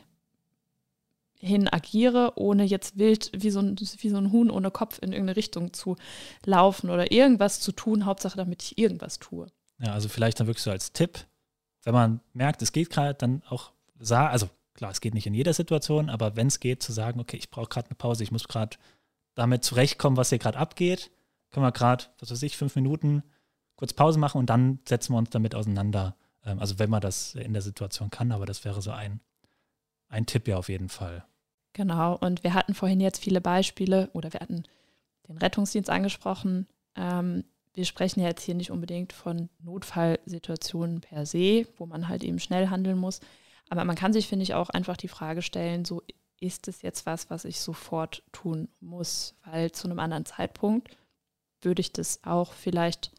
agiere, 1.71 2.33
ohne 2.35 2.63
jetzt 2.63 2.97
wild 2.97 3.31
wie 3.33 3.51
so, 3.51 3.59
ein, 3.59 3.77
wie 3.77 4.09
so 4.09 4.17
ein 4.17 4.31
Huhn 4.31 4.49
ohne 4.49 4.71
Kopf 4.71 4.99
in 5.01 5.11
irgendeine 5.11 5.35
Richtung 5.35 5.73
zu 5.73 5.95
laufen 6.45 6.89
oder 6.89 7.11
irgendwas 7.11 7.59
zu 7.59 7.71
tun, 7.71 8.05
Hauptsache 8.05 8.37
damit 8.37 8.63
ich 8.63 8.77
irgendwas 8.77 9.19
tue. 9.19 9.47
Ja, 9.79 9.93
also 9.93 10.09
vielleicht 10.09 10.39
dann 10.39 10.47
wirklich 10.47 10.63
so 10.63 10.71
als 10.71 10.91
Tipp, 10.91 11.25
wenn 11.83 11.93
man 11.93 12.19
merkt, 12.33 12.61
es 12.61 12.71
geht 12.71 12.89
gerade, 12.89 13.13
dann 13.13 13.43
auch 13.49 13.71
sagen, 13.99 14.31
also 14.31 14.49
klar, 14.73 14.91
es 14.91 15.01
geht 15.01 15.13
nicht 15.13 15.27
in 15.27 15.33
jeder 15.33 15.53
Situation, 15.53 16.09
aber 16.09 16.35
wenn 16.35 16.47
es 16.47 16.59
geht, 16.59 16.83
zu 16.83 16.91
sagen, 16.91 17.19
okay, 17.19 17.37
ich 17.37 17.49
brauche 17.49 17.69
gerade 17.69 17.87
eine 17.87 17.95
Pause, 17.95 18.23
ich 18.23 18.31
muss 18.31 18.47
gerade 18.47 18.77
damit 19.35 19.63
zurechtkommen, 19.63 20.17
was 20.17 20.29
hier 20.29 20.39
gerade 20.39 20.57
abgeht. 20.57 21.11
Können 21.51 21.65
wir 21.65 21.71
gerade, 21.71 22.05
was 22.19 22.31
weiß 22.31 22.43
ich, 22.43 22.57
fünf 22.57 22.75
Minuten 22.75 23.23
kurz 23.79 23.93
Pause 23.93 24.19
machen 24.19 24.39
und 24.39 24.49
dann 24.49 24.79
setzen 24.85 25.13
wir 25.13 25.17
uns 25.17 25.29
damit 25.29 25.55
auseinander, 25.55 26.17
Ähm, 26.45 26.59
also 26.59 26.79
wenn 26.79 26.89
man 26.89 26.99
das 26.99 27.35
in 27.35 27.53
der 27.53 27.61
Situation 27.61 28.09
kann, 28.09 28.33
aber 28.33 28.45
das 28.45 28.65
wäre 28.65 28.81
so 28.81 28.91
ein, 28.91 29.21
ein 30.09 30.25
Tipp 30.25 30.49
ja 30.49 30.57
auf 30.57 30.67
jeden 30.67 30.89
Fall. 30.89 31.23
Genau, 31.71 32.17
und 32.17 32.43
wir 32.43 32.53
hatten 32.53 32.73
vorhin 32.73 32.99
jetzt 32.99 33.23
viele 33.23 33.39
Beispiele 33.39 34.09
oder 34.11 34.33
wir 34.33 34.41
hatten 34.41 34.63
den 35.29 35.37
Rettungsdienst 35.37 35.89
angesprochen. 35.89 36.67
Ähm, 36.95 37.45
wir 37.73 37.85
sprechen 37.85 38.19
ja 38.19 38.27
jetzt 38.27 38.43
hier 38.43 38.55
nicht 38.55 38.71
unbedingt 38.71 39.13
von 39.13 39.49
Notfallsituationen 39.59 40.99
per 40.99 41.25
se, 41.25 41.65
wo 41.77 41.85
man 41.85 42.09
halt 42.09 42.23
eben 42.23 42.39
schnell 42.39 42.67
handeln 42.69 42.97
muss. 42.97 43.21
Aber 43.69 43.85
man 43.85 43.95
kann 43.95 44.11
sich, 44.11 44.27
finde 44.27 44.43
ich, 44.43 44.55
auch 44.55 44.69
einfach 44.69 44.97
die 44.97 45.07
Frage 45.07 45.41
stellen, 45.41 45.85
so 45.85 46.01
ist 46.41 46.67
es 46.67 46.81
jetzt 46.81 47.05
was, 47.05 47.29
was 47.29 47.45
ich 47.45 47.61
sofort 47.61 48.23
tun 48.33 48.67
muss? 48.81 49.35
Weil 49.45 49.71
zu 49.71 49.87
einem 49.87 49.99
anderen 49.99 50.25
Zeitpunkt 50.25 50.97
würde 51.61 51.79
ich 51.81 51.93
das 51.93 52.23
auch 52.23 52.51
vielleicht 52.53 53.11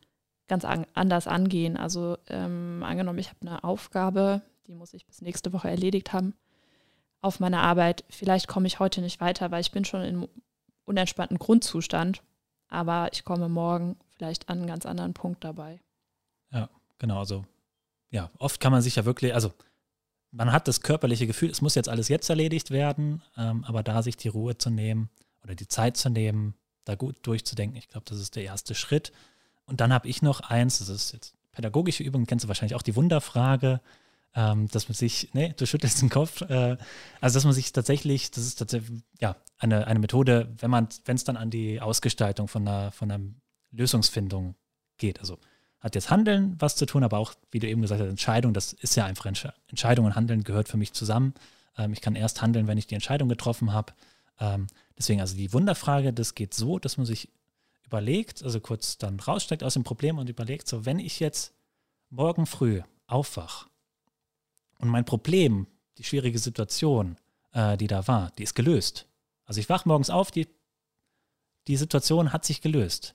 ganz 0.50 0.64
an, 0.66 0.84
anders 0.92 1.26
angehen. 1.26 1.78
Also 1.78 2.18
ähm, 2.28 2.82
angenommen, 2.84 3.20
ich 3.20 3.28
habe 3.28 3.40
eine 3.40 3.64
Aufgabe, 3.64 4.42
die 4.66 4.74
muss 4.74 4.92
ich 4.92 5.06
bis 5.06 5.22
nächste 5.22 5.54
Woche 5.54 5.70
erledigt 5.70 6.12
haben 6.12 6.34
auf 7.22 7.40
meiner 7.40 7.62
Arbeit. 7.62 8.04
Vielleicht 8.10 8.48
komme 8.48 8.66
ich 8.66 8.80
heute 8.80 9.00
nicht 9.00 9.20
weiter, 9.20 9.50
weil 9.50 9.60
ich 9.60 9.72
bin 9.72 9.84
schon 9.84 10.02
in 10.02 10.28
unentspannten 10.84 11.38
Grundzustand, 11.38 12.22
aber 12.68 13.08
ich 13.12 13.24
komme 13.24 13.48
morgen 13.48 13.96
vielleicht 14.16 14.48
an 14.48 14.58
einen 14.58 14.66
ganz 14.66 14.86
anderen 14.86 15.14
Punkt 15.14 15.44
dabei. 15.44 15.80
Ja, 16.50 16.68
genau. 16.98 17.20
Also 17.20 17.44
ja, 18.10 18.30
oft 18.38 18.60
kann 18.60 18.72
man 18.72 18.82
sich 18.82 18.96
ja 18.96 19.04
wirklich, 19.04 19.32
also 19.32 19.52
man 20.32 20.52
hat 20.52 20.66
das 20.66 20.80
körperliche 20.80 21.28
Gefühl, 21.28 21.50
es 21.50 21.60
muss 21.60 21.76
jetzt 21.76 21.88
alles 21.88 22.08
jetzt 22.08 22.28
erledigt 22.28 22.70
werden, 22.70 23.22
ähm, 23.36 23.64
aber 23.64 23.82
da 23.82 24.02
sich 24.02 24.16
die 24.16 24.28
Ruhe 24.28 24.58
zu 24.58 24.70
nehmen 24.70 25.10
oder 25.44 25.54
die 25.54 25.68
Zeit 25.68 25.96
zu 25.96 26.10
nehmen, 26.10 26.54
da 26.84 26.96
gut 26.96 27.16
durchzudenken, 27.22 27.76
ich 27.76 27.88
glaube, 27.88 28.06
das 28.08 28.18
ist 28.18 28.34
der 28.34 28.44
erste 28.44 28.74
Schritt. 28.74 29.12
Und 29.70 29.80
dann 29.80 29.92
habe 29.92 30.08
ich 30.08 30.20
noch 30.20 30.40
eins, 30.40 30.80
das 30.80 30.88
ist 30.88 31.12
jetzt 31.12 31.34
pädagogische 31.52 32.02
Übung, 32.02 32.26
kennst 32.26 32.44
du 32.44 32.48
wahrscheinlich 32.48 32.74
auch 32.74 32.82
die 32.82 32.96
Wunderfrage, 32.96 33.80
ähm, 34.34 34.68
dass 34.68 34.88
man 34.88 34.94
sich, 34.94 35.30
nee, 35.32 35.54
du 35.56 35.66
schüttelst 35.66 36.02
den 36.02 36.10
Kopf, 36.10 36.42
äh, 36.42 36.76
also 37.20 37.36
dass 37.36 37.44
man 37.44 37.52
sich 37.52 37.72
tatsächlich, 37.72 38.30
das 38.30 38.44
ist 38.44 38.56
tatsächlich 38.56 39.02
ja 39.20 39.36
eine, 39.58 39.86
eine 39.86 39.98
Methode, 40.00 40.52
wenn 40.58 40.70
man, 40.70 40.88
wenn 41.04 41.16
es 41.16 41.24
dann 41.24 41.36
an 41.36 41.50
die 41.50 41.80
Ausgestaltung 41.80 42.48
von 42.48 42.66
einer, 42.66 42.92
von 42.92 43.10
einer 43.10 43.24
Lösungsfindung 43.72 44.56
geht. 44.98 45.20
Also 45.20 45.38
hat 45.80 45.94
jetzt 45.94 46.10
Handeln 46.10 46.56
was 46.58 46.76
zu 46.76 46.86
tun, 46.86 47.04
aber 47.04 47.18
auch, 47.18 47.34
wie 47.50 47.58
du 47.58 47.68
eben 47.68 47.82
gesagt 47.82 48.00
hast, 48.00 48.08
Entscheidung, 48.08 48.52
das 48.52 48.72
ist 48.72 48.96
ja 48.96 49.06
einfach 49.06 49.26
Entscheidung 49.26 50.06
und 50.06 50.14
Handeln 50.14 50.44
gehört 50.44 50.68
für 50.68 50.76
mich 50.76 50.92
zusammen. 50.92 51.34
Ähm, 51.78 51.92
ich 51.92 52.00
kann 52.00 52.16
erst 52.16 52.42
handeln, 52.42 52.66
wenn 52.66 52.78
ich 52.78 52.86
die 52.86 52.94
Entscheidung 52.94 53.28
getroffen 53.28 53.72
habe. 53.72 53.92
Ähm, 54.38 54.66
deswegen 54.98 55.20
also 55.20 55.36
die 55.36 55.52
Wunderfrage, 55.52 56.12
das 56.12 56.34
geht 56.34 56.54
so, 56.54 56.78
dass 56.78 56.96
man 56.96 57.06
sich 57.06 57.28
überlegt, 57.90 58.42
also 58.42 58.60
kurz 58.60 58.98
dann 58.98 59.20
raussteigt 59.20 59.64
aus 59.64 59.74
dem 59.74 59.84
Problem 59.84 60.18
und 60.18 60.28
überlegt, 60.28 60.68
so 60.68 60.86
wenn 60.86 60.98
ich 60.98 61.20
jetzt 61.20 61.52
morgen 62.08 62.46
früh 62.46 62.82
aufwach 63.06 63.68
und 64.78 64.88
mein 64.88 65.04
Problem, 65.04 65.66
die 65.98 66.04
schwierige 66.04 66.38
Situation, 66.38 67.16
äh, 67.52 67.76
die 67.76 67.86
da 67.86 68.06
war, 68.08 68.30
die 68.38 68.44
ist 68.44 68.54
gelöst. 68.54 69.06
Also 69.44 69.60
ich 69.60 69.68
wach 69.68 69.84
morgens 69.84 70.10
auf, 70.10 70.30
die, 70.30 70.48
die 71.66 71.76
Situation 71.76 72.32
hat 72.32 72.44
sich 72.44 72.60
gelöst 72.60 73.14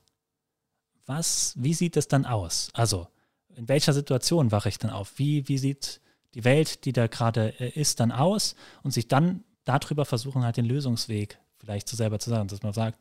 was, 1.05 1.53
wie 1.57 1.73
sieht 1.73 1.97
es 1.97 2.07
dann 2.07 2.25
aus? 2.25 2.69
Also, 2.73 3.07
in 3.55 3.67
welcher 3.67 3.93
Situation 3.93 4.51
wache 4.51 4.69
ich 4.69 4.79
dann 4.79 4.91
auf? 4.91 5.17
Wie, 5.17 5.47
wie 5.47 5.57
sieht 5.57 6.01
die 6.33 6.43
Welt, 6.43 6.85
die 6.85 6.93
da 6.93 7.07
gerade 7.07 7.59
äh, 7.59 7.69
ist, 7.69 7.99
dann 7.99 8.11
aus? 8.11 8.55
Und 8.83 8.91
sich 8.91 9.07
dann 9.07 9.43
darüber 9.63 10.05
versuchen, 10.05 10.43
halt 10.43 10.57
den 10.57 10.65
Lösungsweg 10.65 11.39
vielleicht 11.57 11.87
zu 11.87 11.95
selber 11.95 12.19
zu 12.19 12.29
sagen, 12.29 12.47
dass 12.47 12.63
man 12.63 12.73
sagt, 12.73 12.99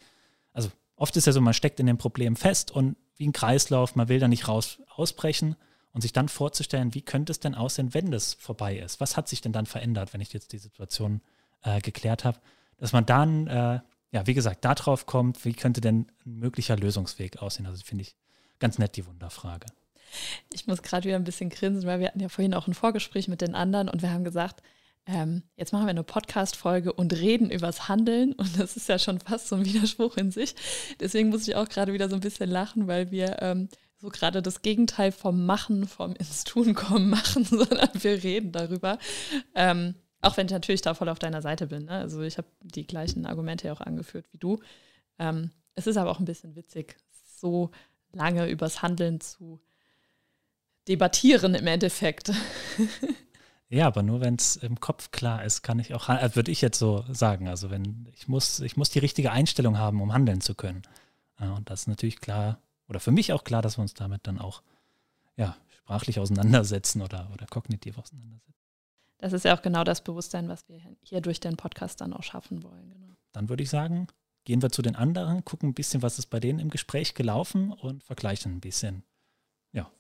oft 0.97 1.17
ist 1.17 1.27
ja 1.27 1.33
so, 1.33 1.41
man 1.41 1.55
steckt 1.55 1.81
in 1.81 1.87
dem 1.87 1.99
Problem 1.99 2.37
fest 2.37 2.71
und 2.71 2.97
wie 3.17 3.27
ein 3.27 3.33
Kreislauf, 3.33 3.95
man 3.95 4.09
will 4.09 4.19
da 4.19 4.29
nicht 4.29 4.49
raus 4.49 4.81
ausbrechen 4.89 5.57
und 5.93 6.01
sich 6.01 6.13
dann 6.13 6.29
vorzustellen, 6.29 6.95
wie 6.95 7.03
könnte 7.03 7.33
es 7.33 7.41
denn 7.41 7.55
aussehen, 7.55 7.95
wenn 7.95 8.11
das 8.11 8.35
vorbei 8.35 8.77
ist? 8.79 9.01
Was 9.01 9.17
hat 9.17 9.29
sich 9.29 9.41
denn 9.41 9.53
dann 9.53 9.67
verändert, 9.67 10.13
wenn 10.13 10.21
ich 10.21 10.33
jetzt 10.33 10.53
die 10.53 10.59
Situation 10.59 11.21
äh, 11.63 11.81
geklärt 11.81 12.25
habe? 12.25 12.39
Dass 12.79 12.93
man 12.93 13.07
dann 13.07 13.47
äh, 13.47 13.81
ja, 14.15 14.25
wie 14.29 14.35
gesagt, 14.35 14.65
darauf 14.65 15.07
kommt, 15.07 15.45
wie 15.45 15.55
könnte 15.55 15.81
denn 15.81 16.07
ein 16.25 16.39
möglicher 16.39 16.77
Lösungsweg 16.77 17.43
aussehen? 17.43 17.67
Also 17.67 17.83
finde 17.83 18.03
ich 18.03 18.15
ganz 18.61 18.79
nett 18.79 18.95
die 18.95 19.05
Wunderfrage. 19.07 19.67
Ich 20.53 20.69
muss 20.69 20.83
gerade 20.83 21.09
wieder 21.09 21.17
ein 21.17 21.25
bisschen 21.25 21.51
grinsen, 21.51 21.85
weil 21.89 21.99
wir 21.99 22.07
hatten 22.07 22.21
ja 22.21 22.29
vorhin 22.29 22.55
auch 22.55 22.69
ein 22.69 22.75
Vorgespräch 22.75 23.27
mit 23.27 23.41
den 23.41 23.57
anderen 23.57 23.89
und 23.89 24.03
wir 24.03 24.13
haben 24.13 24.23
gesagt, 24.23 24.63
ähm, 25.07 25.43
jetzt 25.57 25.73
machen 25.73 25.85
wir 25.85 25.91
eine 25.91 26.03
Podcast-Folge 26.03 26.93
und 26.93 27.13
reden 27.13 27.51
übers 27.51 27.89
Handeln 27.89 28.33
und 28.33 28.59
das 28.59 28.77
ist 28.77 28.89
ja 28.89 28.99
schon 28.99 29.21
fast 29.21 29.49
so 29.49 29.57
ein 29.57 29.65
Widerspruch 29.65 30.17
in 30.17 30.31
sich. 30.31 30.55
Deswegen 31.01 31.29
muss 31.29 31.47
ich 31.47 31.57
auch 31.57 31.69
gerade 31.69 31.93
wieder 31.93 32.09
so 32.09 32.15
ein 32.15 32.21
bisschen 32.21 32.51
lachen, 32.51 32.87
weil 32.87 33.11
wir 33.11 33.43
ähm, 33.43 33.69
so 33.99 34.09
gerade 34.09 34.43
das 34.43 34.63
Gegenteil 34.63 35.13
vom 35.13 35.45
Machen, 35.47 35.87
vom 35.87 36.15
ins 36.15 36.45
Tun 36.45 36.75
kommen 36.75 37.11
machen, 37.11 37.45
sondern 37.45 37.91
wir 37.95 38.23
reden 38.23 38.53
darüber. 38.53 38.99
Ähm, 39.55 39.95
auch 40.21 40.39
wenn 40.39 40.47
ich 40.47 40.53
natürlich 40.53 40.81
da 40.81 40.95
voll 40.95 41.11
auf 41.11 41.19
deiner 41.19 41.43
Seite 41.43 41.67
bin. 41.67 41.85
Ne? 41.85 41.93
Also 41.93 42.23
ich 42.23 42.39
habe 42.39 42.49
die 42.63 42.87
gleichen 42.87 43.27
Argumente 43.27 43.67
ja 43.67 43.75
auch 43.75 43.83
angeführt 43.83 44.27
wie 44.33 44.39
du. 44.39 44.59
Ähm, 45.19 45.51
es 45.75 45.87
ist 45.87 45.99
aber 45.99 46.11
auch 46.11 46.19
ein 46.19 46.25
bisschen 46.25 46.57
witzig, 46.57 46.97
so 47.37 47.71
lange 48.13 48.49
übers 48.49 48.81
Handeln 48.81 49.21
zu 49.21 49.61
debattieren 50.89 51.55
im 51.55 51.67
Endeffekt. 51.67 52.33
Ja, 53.75 53.87
aber 53.87 54.03
nur 54.03 54.21
wenn 54.21 54.37
es 54.37 54.57
im 54.57 54.81
Kopf 54.81 55.11
klar 55.11 55.45
ist, 55.45 55.63
kann 55.63 55.79
ich 55.79 55.95
auch, 55.95 56.09
äh, 56.09 56.37
würde 56.37 56.51
ich 56.51 56.61
jetzt 56.61 56.79
so 56.79 57.05
sagen. 57.11 57.49
Also 57.49 57.71
wenn 57.71 58.09
ich 58.15 58.29
muss, 58.29 58.61
ich 58.61 58.77
muss 58.77 58.91
die 58.91 59.01
richtige 59.01 59.33
Einstellung 59.33 59.79
haben, 59.79 60.01
um 60.01 60.13
handeln 60.13 60.41
zu 60.41 60.55
können. 60.55 60.83
und 61.39 61.69
das 61.69 61.83
ist 61.83 61.89
natürlich 61.89 62.21
klar, 62.21 62.59
oder 62.89 63.01
für 63.01 63.11
mich 63.11 63.33
auch 63.33 63.45
klar, 63.45 63.63
dass 63.63 63.79
wir 63.79 63.83
uns 63.83 63.95
damit 63.95 64.27
dann 64.27 64.39
auch 64.39 64.63
ja, 65.37 65.57
sprachlich 65.69 66.21
auseinandersetzen 66.21 67.03
oder, 67.03 67.29
oder 67.33 67.47
kognitiv 67.47 67.99
auseinandersetzen 67.99 68.55
das 69.25 69.33
ist 69.33 69.47
ja 69.47 69.57
auch 69.57 69.63
genau 69.63 69.85
das 69.85 70.03
Bewusstsein, 70.03 70.49
was 70.49 70.69
wir 70.69 70.81
hier 71.01 71.23
durch 71.23 71.41
den 71.41 71.57
Podcast 71.57 72.03
dann 72.03 72.13
auch 72.13 72.23
schaffen 72.23 72.63
wollen. 72.63 72.91
Genau. 72.91 73.15
Dann 73.33 73.49
würde 73.49 73.63
ich 73.63 73.71
sagen, 73.71 74.07
gehen 74.45 74.61
wir 74.61 74.69
zu 74.69 74.83
den 74.83 74.97
anderen, 74.97 75.47
gucken 75.47 75.71
ein 75.71 75.75
bisschen, 75.75 76.03
was 76.03 76.19
ist 76.19 76.27
bei 76.27 76.41
denen 76.41 76.59
im 76.59 76.69
Gespräch 76.69 77.15
gelaufen 77.15 77.73
und 77.73 78.05
vergleichen 78.05 78.53
ein 78.53 78.61
bisschen. 78.61 79.03
Ja. 79.73 79.91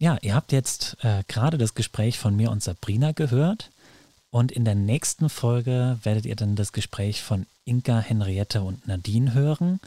Ja, 0.00 0.16
ihr 0.22 0.34
habt 0.34 0.50
jetzt 0.50 0.96
äh, 1.02 1.22
gerade 1.28 1.58
das 1.58 1.74
Gespräch 1.74 2.18
von 2.18 2.34
mir 2.34 2.50
und 2.50 2.62
Sabrina 2.62 3.12
gehört. 3.12 3.70
Und 4.30 4.50
in 4.50 4.64
der 4.64 4.74
nächsten 4.74 5.28
Folge 5.28 5.98
werdet 6.02 6.24
ihr 6.24 6.36
dann 6.36 6.56
das 6.56 6.72
Gespräch 6.72 7.22
von 7.22 7.46
Inka, 7.66 7.98
Henriette 7.98 8.62
und 8.62 8.88
Nadine 8.88 9.34
hören. 9.34 9.78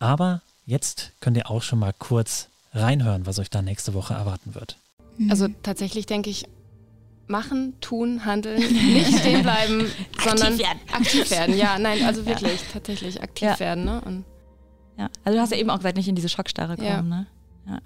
Aber 0.00 0.40
jetzt 0.66 1.12
könnt 1.20 1.36
ihr 1.36 1.48
auch 1.48 1.62
schon 1.62 1.78
mal 1.78 1.94
kurz 1.96 2.48
reinhören, 2.74 3.24
was 3.24 3.38
euch 3.38 3.50
da 3.50 3.62
nächste 3.62 3.94
Woche 3.94 4.14
erwarten 4.14 4.56
wird. 4.56 4.76
Mhm. 5.16 5.30
Also 5.30 5.46
tatsächlich 5.62 6.06
denke 6.06 6.28
ich, 6.28 6.44
machen, 7.28 7.74
tun, 7.80 8.24
handeln, 8.24 8.60
nicht 8.60 9.20
stehen 9.20 9.42
bleiben, 9.44 9.86
sondern 10.24 10.54
aktiv 10.54 10.58
werden. 10.58 10.80
aktiv 10.92 11.30
werden. 11.30 11.56
Ja, 11.56 11.78
nein, 11.78 12.02
also 12.04 12.26
wirklich, 12.26 12.60
ja. 12.62 12.66
tatsächlich 12.72 13.22
aktiv 13.22 13.48
ja. 13.48 13.60
werden. 13.60 13.84
Ne? 13.84 14.00
Und 14.00 14.24
ja, 14.98 15.08
also 15.24 15.36
du 15.36 15.40
hast 15.40 15.52
ja 15.52 15.58
eben 15.58 15.70
auch 15.70 15.76
gesagt, 15.76 15.96
nicht 15.96 16.08
in 16.08 16.16
diese 16.16 16.28
Schockstarre 16.28 16.76
kommen. 16.76 16.88
Ja. 16.88 17.02
Ne? 17.02 17.26
Ja. 17.68 17.80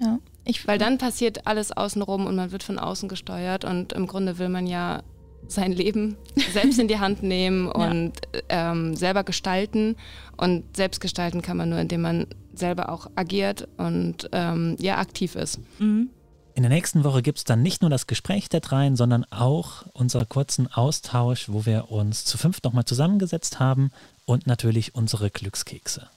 ja. 0.00 0.18
Ich, 0.44 0.66
Weil 0.66 0.78
dann 0.78 0.98
passiert 0.98 1.46
alles 1.46 1.72
außenrum 1.72 2.26
und 2.26 2.36
man 2.36 2.50
wird 2.52 2.62
von 2.62 2.78
außen 2.78 3.08
gesteuert 3.08 3.64
und 3.64 3.92
im 3.92 4.06
Grunde 4.06 4.38
will 4.38 4.48
man 4.48 4.66
ja 4.66 5.02
sein 5.46 5.72
Leben 5.72 6.16
selbst 6.52 6.78
in 6.78 6.88
die 6.88 6.98
Hand 6.98 7.22
nehmen 7.22 7.68
und 7.68 8.12
ja. 8.50 8.72
ähm, 8.72 8.96
selber 8.96 9.24
gestalten. 9.24 9.96
Und 10.36 10.76
selbst 10.76 11.00
gestalten 11.00 11.42
kann 11.42 11.56
man 11.56 11.68
nur, 11.68 11.78
indem 11.78 12.02
man 12.02 12.26
selber 12.54 12.90
auch 12.90 13.10
agiert 13.14 13.68
und 13.76 14.28
ähm, 14.32 14.76
ja 14.80 14.98
aktiv 14.98 15.34
ist. 15.34 15.60
Mhm. 15.78 16.10
In 16.54 16.64
der 16.64 16.70
nächsten 16.70 17.04
Woche 17.04 17.22
gibt 17.22 17.38
es 17.38 17.44
dann 17.44 17.62
nicht 17.62 17.80
nur 17.80 17.90
das 17.90 18.06
Gespräch 18.06 18.48
der 18.48 18.60
dreien, 18.60 18.96
sondern 18.96 19.24
auch 19.30 19.86
unseren 19.92 20.28
kurzen 20.28 20.66
Austausch, 20.66 21.48
wo 21.48 21.64
wir 21.64 21.90
uns 21.90 22.24
zu 22.24 22.38
fünf 22.38 22.62
nochmal 22.62 22.84
zusammengesetzt 22.84 23.60
haben 23.60 23.90
und 24.24 24.46
natürlich 24.46 24.94
unsere 24.94 25.30
Glückskekse. 25.30 26.08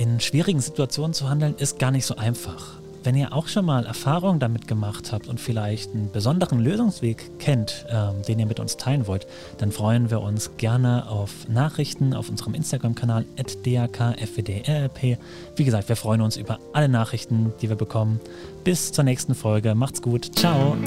In 0.00 0.18
schwierigen 0.18 0.60
Situationen 0.60 1.12
zu 1.12 1.28
handeln 1.28 1.54
ist 1.58 1.78
gar 1.78 1.90
nicht 1.90 2.06
so 2.06 2.16
einfach. 2.16 2.78
Wenn 3.04 3.14
ihr 3.16 3.34
auch 3.34 3.48
schon 3.48 3.66
mal 3.66 3.84
Erfahrungen 3.84 4.40
damit 4.40 4.66
gemacht 4.66 5.12
habt 5.12 5.28
und 5.28 5.38
vielleicht 5.38 5.92
einen 5.92 6.10
besonderen 6.10 6.58
Lösungsweg 6.58 7.38
kennt, 7.38 7.84
ähm, 7.90 8.22
den 8.26 8.38
ihr 8.38 8.46
mit 8.46 8.60
uns 8.60 8.78
teilen 8.78 9.06
wollt, 9.06 9.26
dann 9.58 9.72
freuen 9.72 10.10
wir 10.10 10.22
uns 10.22 10.52
gerne 10.56 11.06
auf 11.06 11.46
Nachrichten 11.48 12.14
auf 12.14 12.30
unserem 12.30 12.54
Instagram-Kanal 12.54 13.26
dakfwdrlp. 13.36 15.18
Wie 15.56 15.64
gesagt, 15.64 15.90
wir 15.90 15.96
freuen 15.96 16.22
uns 16.22 16.38
über 16.38 16.58
alle 16.72 16.88
Nachrichten, 16.88 17.52
die 17.60 17.68
wir 17.68 17.76
bekommen. 17.76 18.20
Bis 18.64 18.92
zur 18.92 19.04
nächsten 19.04 19.34
Folge. 19.34 19.74
Macht's 19.74 20.00
gut. 20.00 20.34
Ciao. 20.34 20.78